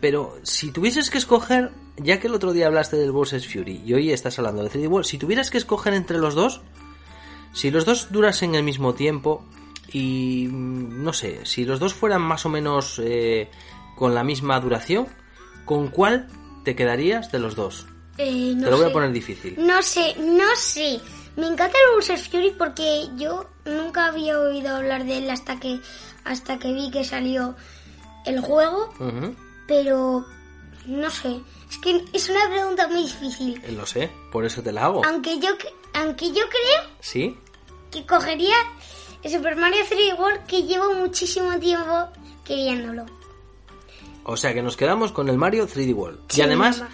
[0.00, 3.94] pero si tuvieses que escoger, ya que el otro día hablaste del Bowser's Fury y
[3.94, 6.60] hoy estás hablando del 3D World, si tuvieras que escoger entre los dos,
[7.52, 9.44] si los dos durasen el mismo tiempo
[9.92, 13.50] y mm, no sé, si los dos fueran más o menos eh,
[13.96, 15.06] con la misma duración,
[15.64, 16.28] ¿con cuál
[16.64, 17.86] te quedarías de los dos?
[18.18, 19.54] eh, no te lo voy a poner difícil.
[19.58, 21.00] No sé, no sé.
[21.36, 25.80] Me encanta el Bowser's Fury porque yo nunca había oído hablar de él hasta que
[26.24, 27.54] hasta que vi que salió
[28.28, 28.92] el juego,
[29.66, 30.24] pero
[30.86, 31.40] no sé.
[31.70, 33.60] Es que es una pregunta muy difícil.
[33.64, 35.04] eh, Lo sé, por eso te la hago.
[35.04, 35.50] Aunque yo
[35.94, 37.36] aunque yo creo ¿Sí?
[37.90, 38.54] que cogería
[39.22, 42.08] el Super Mario 3D World que llevo muchísimo tiempo
[42.44, 43.04] queriéndolo.
[44.24, 46.20] O sea que nos quedamos con el Mario 3D World.
[46.28, 46.90] Sí, y además mamá.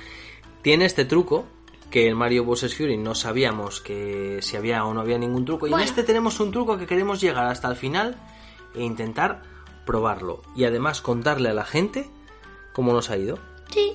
[0.63, 1.47] tiene este truco
[1.91, 5.69] que el Mario Bowser's Fury no sabíamos que si había o no había ningún truco.
[5.69, 8.17] Y en este tenemos un truco que queremos llegar hasta el final
[8.75, 9.43] e intentar
[9.87, 10.43] probarlo.
[10.57, 12.09] Y además contarle a la gente
[12.73, 13.39] cómo nos ha ido.
[13.73, 13.93] Sí.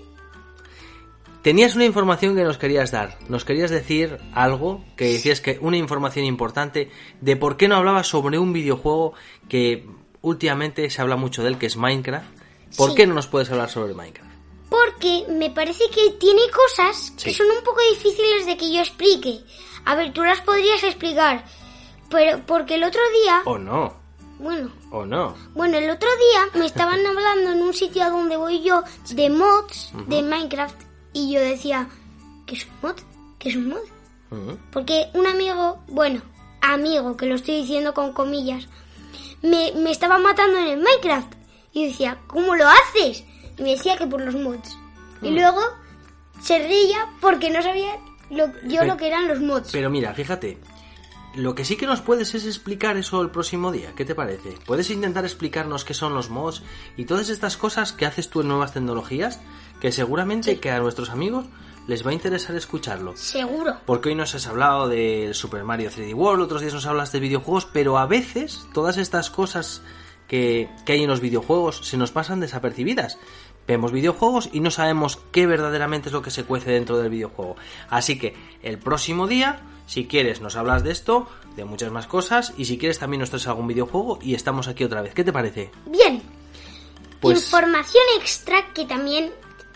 [1.41, 3.17] Tenías una información que nos querías dar.
[3.30, 8.08] Nos querías decir algo que decías que una información importante de por qué no hablabas
[8.08, 9.13] sobre un videojuego
[9.48, 9.87] que
[10.21, 12.27] últimamente se habla mucho de él, que es Minecraft.
[12.77, 12.96] ¿Por Sí.
[12.98, 14.29] qué no nos puedes hablar sobre Minecraft?
[14.69, 19.40] Porque me parece que tiene cosas que son un poco difíciles de que yo explique.
[19.85, 21.46] A ver, tú las podrías explicar.
[22.12, 23.94] Pero porque el otro día, ¿O no?
[24.40, 25.35] bueno, ¿O no?
[25.54, 29.29] bueno, el otro día me estaban hablando en un sitio a donde voy yo de
[29.29, 30.75] mods de Minecraft
[31.13, 31.87] y yo decía,
[32.48, 32.96] ¿qué es un mod?
[33.37, 34.58] ¿Qué es un mod?
[34.71, 36.21] Porque un amigo, bueno,
[36.62, 38.67] amigo, que lo estoy diciendo con comillas,
[39.42, 41.33] me, me estaba matando en el Minecraft.
[41.71, 43.23] Y yo decía, ¿cómo lo haces?
[43.58, 44.75] Y me decía que por los mods.
[45.21, 45.25] Mm.
[45.25, 45.62] Y luego
[46.42, 47.92] se reía porque no sabía
[48.31, 49.69] lo- yo lo que eran los mods.
[49.71, 50.58] Pero mira, fíjate,
[51.36, 53.94] lo que sí que nos puedes es explicar eso el próximo día.
[53.96, 54.58] ¿Qué te parece?
[54.65, 56.63] ¿Puedes intentar explicarnos qué son los mods
[56.98, 59.40] y todas estas cosas que haces tú en nuevas tecnologías?
[59.80, 61.46] Que seguramente que a nuestros amigos
[61.88, 63.15] les va a interesar escucharlo.
[63.15, 63.77] Seguro.
[63.86, 67.19] Porque hoy nos has hablado del Super Mario 3D World, otros días nos hablas de
[67.19, 69.82] videojuegos, pero a veces todas estas cosas
[70.27, 73.17] que, que hay en los videojuegos se nos pasan desapercibidas.
[73.67, 77.56] Vemos videojuegos y no sabemos qué verdaderamente es lo que se cuece dentro del videojuego.
[77.90, 82.54] Así que el próximo día, si quieres, nos hablas de esto, de muchas más cosas,
[82.58, 85.15] y si quieres también nos traes algún videojuego y estamos aquí otra vez.
[85.15, 85.71] ¿Qué te parece?
[85.87, 86.21] Bien.
[87.19, 89.31] Pues Información extra que también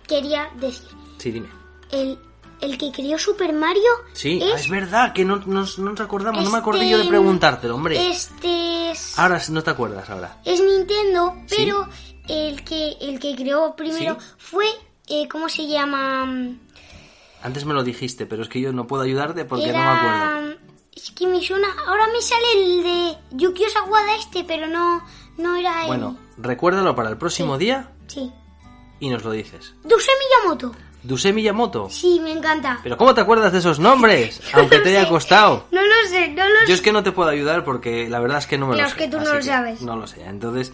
[0.07, 0.87] quería decir.
[1.17, 1.47] sí, dime.
[1.91, 2.19] El,
[2.61, 6.43] el que creó Super Mario Sí, ah, es, verdad que no nos, no nos acordamos,
[6.43, 8.09] no me acordé este- yo de preguntártelo, hombre.
[8.11, 10.39] Este es, Ahora no te acuerdas ahora.
[10.45, 11.55] es Nintendo, Sí.
[11.57, 11.89] pero
[12.29, 14.25] el que el que creó primero Sí.
[14.37, 14.65] fue
[15.09, 16.25] eh, ¿cómo se llama?
[17.43, 19.99] Antes me lo dijiste, pero es que yo no puedo ayudarte porque Era no me
[20.39, 20.59] acuerdo.
[20.95, 25.03] es que me suena, ahora me sale el de Yukio Sawada este, pero no
[25.37, 28.31] no era el Bueno, recuérdalo para el próximo día sí.
[28.99, 29.73] y nos lo dices.
[29.83, 30.09] Duse
[30.41, 30.71] Miyamoto.
[31.03, 31.89] Duse Miyamoto.
[31.89, 32.79] Sí, me encanta.
[32.81, 34.39] ¿Pero cómo te acuerdas de esos nombres?
[34.53, 35.65] Aunque te haya costado.
[35.71, 36.73] No lo sé, no lo Yo sé.
[36.73, 38.89] es que no te puedo ayudar porque la verdad es que no me lo Claro,
[38.91, 38.95] sé.
[38.95, 39.81] es que tú no lo sabes.
[39.81, 40.23] No lo sé.
[40.23, 40.71] Entonces,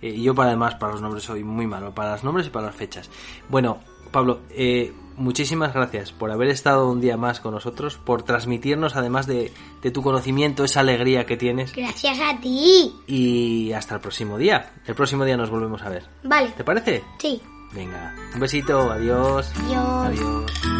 [0.00, 1.92] eh, yo para además para los nombres soy muy malo.
[1.92, 3.10] Para los nombres y para las fechas.
[3.48, 3.80] Bueno,
[4.12, 9.26] Pablo, eh, muchísimas gracias por haber estado un día más con nosotros, por transmitirnos además
[9.26, 9.52] de,
[9.82, 11.72] de tu conocimiento esa alegría que tienes.
[11.74, 12.94] Gracias a ti.
[13.06, 14.72] Y hasta el próximo día.
[14.86, 16.04] El próximo día nos volvemos a ver.
[16.22, 16.50] Vale.
[16.56, 17.04] ¿Te parece?
[17.18, 17.40] Sí.
[17.72, 19.50] Venga, un besito, adiós.
[19.56, 20.06] Adiós.
[20.06, 20.71] Adiós.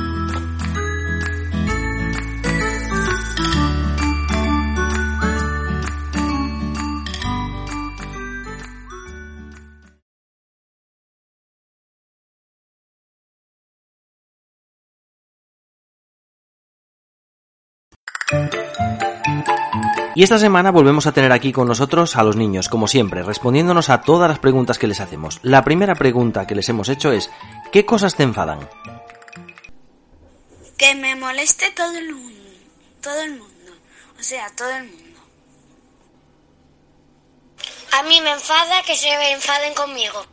[20.15, 23.89] Y esta semana volvemos a tener aquí con nosotros a los niños, como siempre, respondiéndonos
[23.89, 25.41] a todas las preguntas que les hacemos.
[25.43, 27.31] La primera pregunta que les hemos hecho es,
[27.71, 28.69] ¿qué cosas te enfadan?
[30.77, 32.51] Que me moleste todo el mundo.
[33.01, 33.73] Todo el mundo.
[34.19, 35.21] O sea, todo el mundo.
[37.99, 40.27] A mí me enfada que se enfaden conmigo.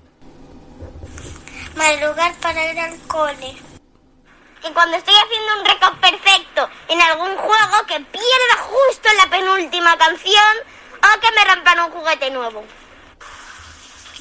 [1.76, 3.69] Madrugar para ir al cole.
[4.62, 9.30] Que cuando estoy haciendo un récord perfecto en algún juego que pierda justo en la
[9.30, 10.56] penúltima canción
[10.98, 12.64] o que me rompan un juguete nuevo.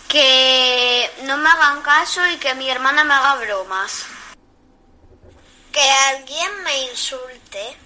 [0.09, 4.07] Que no me hagan caso y que mi hermana me haga bromas.
[5.72, 7.76] Que alguien me insulte.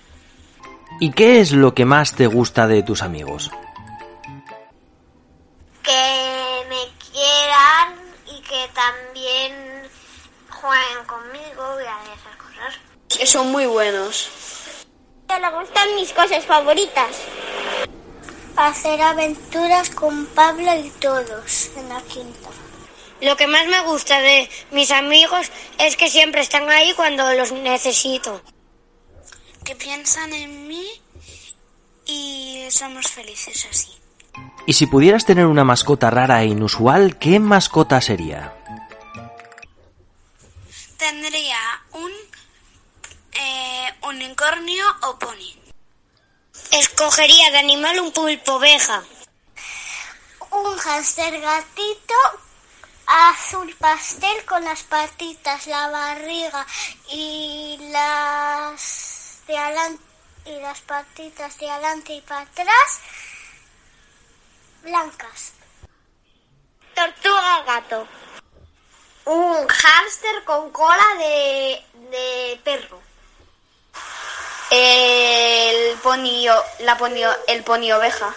[1.00, 3.50] ¿Y qué es lo que más te gusta de tus amigos?
[5.82, 7.96] Que me quieran
[8.26, 9.90] y que también
[10.48, 12.36] jueguen conmigo y a esas
[13.08, 14.30] Que son muy buenos.
[15.28, 17.16] Le gustan mis cosas favoritas.
[18.56, 22.50] Hacer aventuras con Pablo y todos en la quinta.
[23.22, 27.52] Lo que más me gusta de mis amigos es que siempre están ahí cuando los
[27.52, 28.42] necesito.
[29.64, 30.86] Que piensan en mí
[32.04, 33.88] y somos felices así.
[34.66, 38.54] Y si pudieras tener una mascota rara e inusual, ¿qué mascota sería?
[40.98, 41.58] Tendría
[41.92, 42.12] un
[43.32, 45.56] eh, unicornio o pony.
[46.70, 49.02] Escogería de animal un pulpo oveja.
[50.50, 52.14] Un hámster gatito
[53.06, 56.66] azul pastel con las patitas, la barriga
[57.10, 60.02] y las de adelante
[60.44, 63.00] y las patitas de adelante y para atrás
[64.82, 65.52] blancas.
[66.94, 68.06] Tortuga gato.
[69.24, 73.00] Un hámster con cola de, de perro.
[74.74, 76.46] El pony,
[76.80, 78.34] la pony, el pony oveja.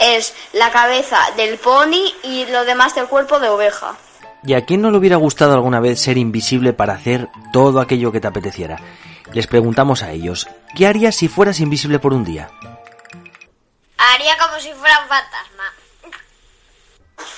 [0.00, 3.94] Es la cabeza del pony y lo demás del cuerpo de oveja.
[4.44, 8.10] ¿Y a quién no le hubiera gustado alguna vez ser invisible para hacer todo aquello
[8.10, 8.76] que te apeteciera?
[9.32, 12.50] Les preguntamos a ellos, ¿qué harías si fueras invisible por un día?
[13.98, 15.72] Haría como si fuera un fantasma.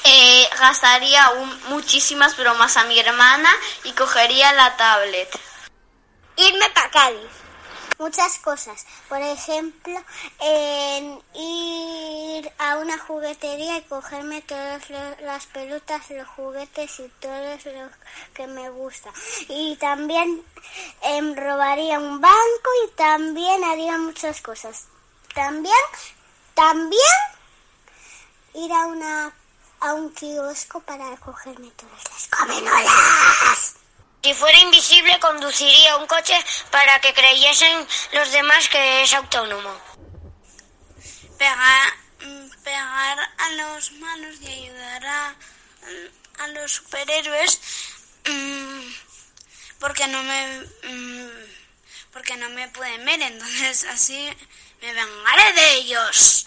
[0.05, 3.51] Eh, gastaría un- muchísimas bromas a mi hermana
[3.85, 5.29] y cogería la tablet.
[6.37, 7.44] Irme para Cádiz.
[7.99, 8.87] Muchas cosas.
[9.09, 9.99] Por ejemplo,
[10.41, 17.91] en ir a una juguetería y cogerme todas las pelotas, los juguetes y todo lo
[18.35, 19.11] que me gusta.
[19.49, 20.43] Y también
[21.03, 24.87] em, robaría un banco y también haría muchas cosas.
[25.35, 25.75] también,
[26.55, 27.01] también
[28.55, 29.33] ir a una
[29.81, 33.84] a un kiosco para cogerme todas las comenolas.
[34.25, 36.35] Si fuera invisible, conduciría un coche
[36.71, 39.71] para que creyesen los demás que es autónomo.
[41.37, 41.93] Pegar,
[42.25, 47.61] mm, pegar a los malos y ayudar a, mm, a los superhéroes
[48.25, 48.81] mm,
[49.79, 50.69] porque no me
[52.11, 54.35] porque no me pueden ver, entonces así
[54.81, 56.47] me vengaré de ellos.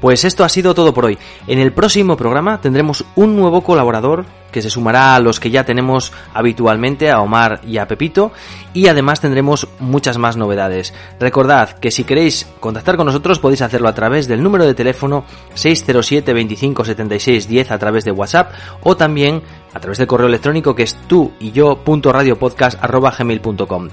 [0.00, 1.18] Pues esto ha sido todo por hoy.
[1.46, 5.64] En el próximo programa tendremos un nuevo colaborador que se sumará a los que ya
[5.64, 8.32] tenemos habitualmente, a Omar y a Pepito,
[8.74, 10.92] y además tendremos muchas más novedades.
[11.18, 15.24] Recordad que si queréis contactar con nosotros podéis hacerlo a través del número de teléfono
[15.54, 19.42] 607 25 76 10 a través de WhatsApp o también
[19.72, 21.80] a través del correo electrónico que es tú y yo.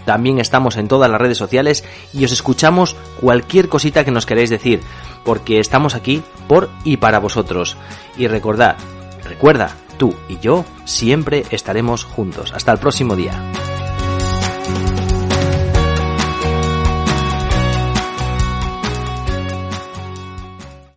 [0.05, 4.49] También estamos en todas las redes sociales y os escuchamos cualquier cosita que nos queráis
[4.49, 4.81] decir,
[5.23, 7.77] porque estamos aquí por y para vosotros.
[8.17, 8.77] Y recordad,
[9.23, 12.53] recuerda, tú y yo siempre estaremos juntos.
[12.53, 13.33] Hasta el próximo día.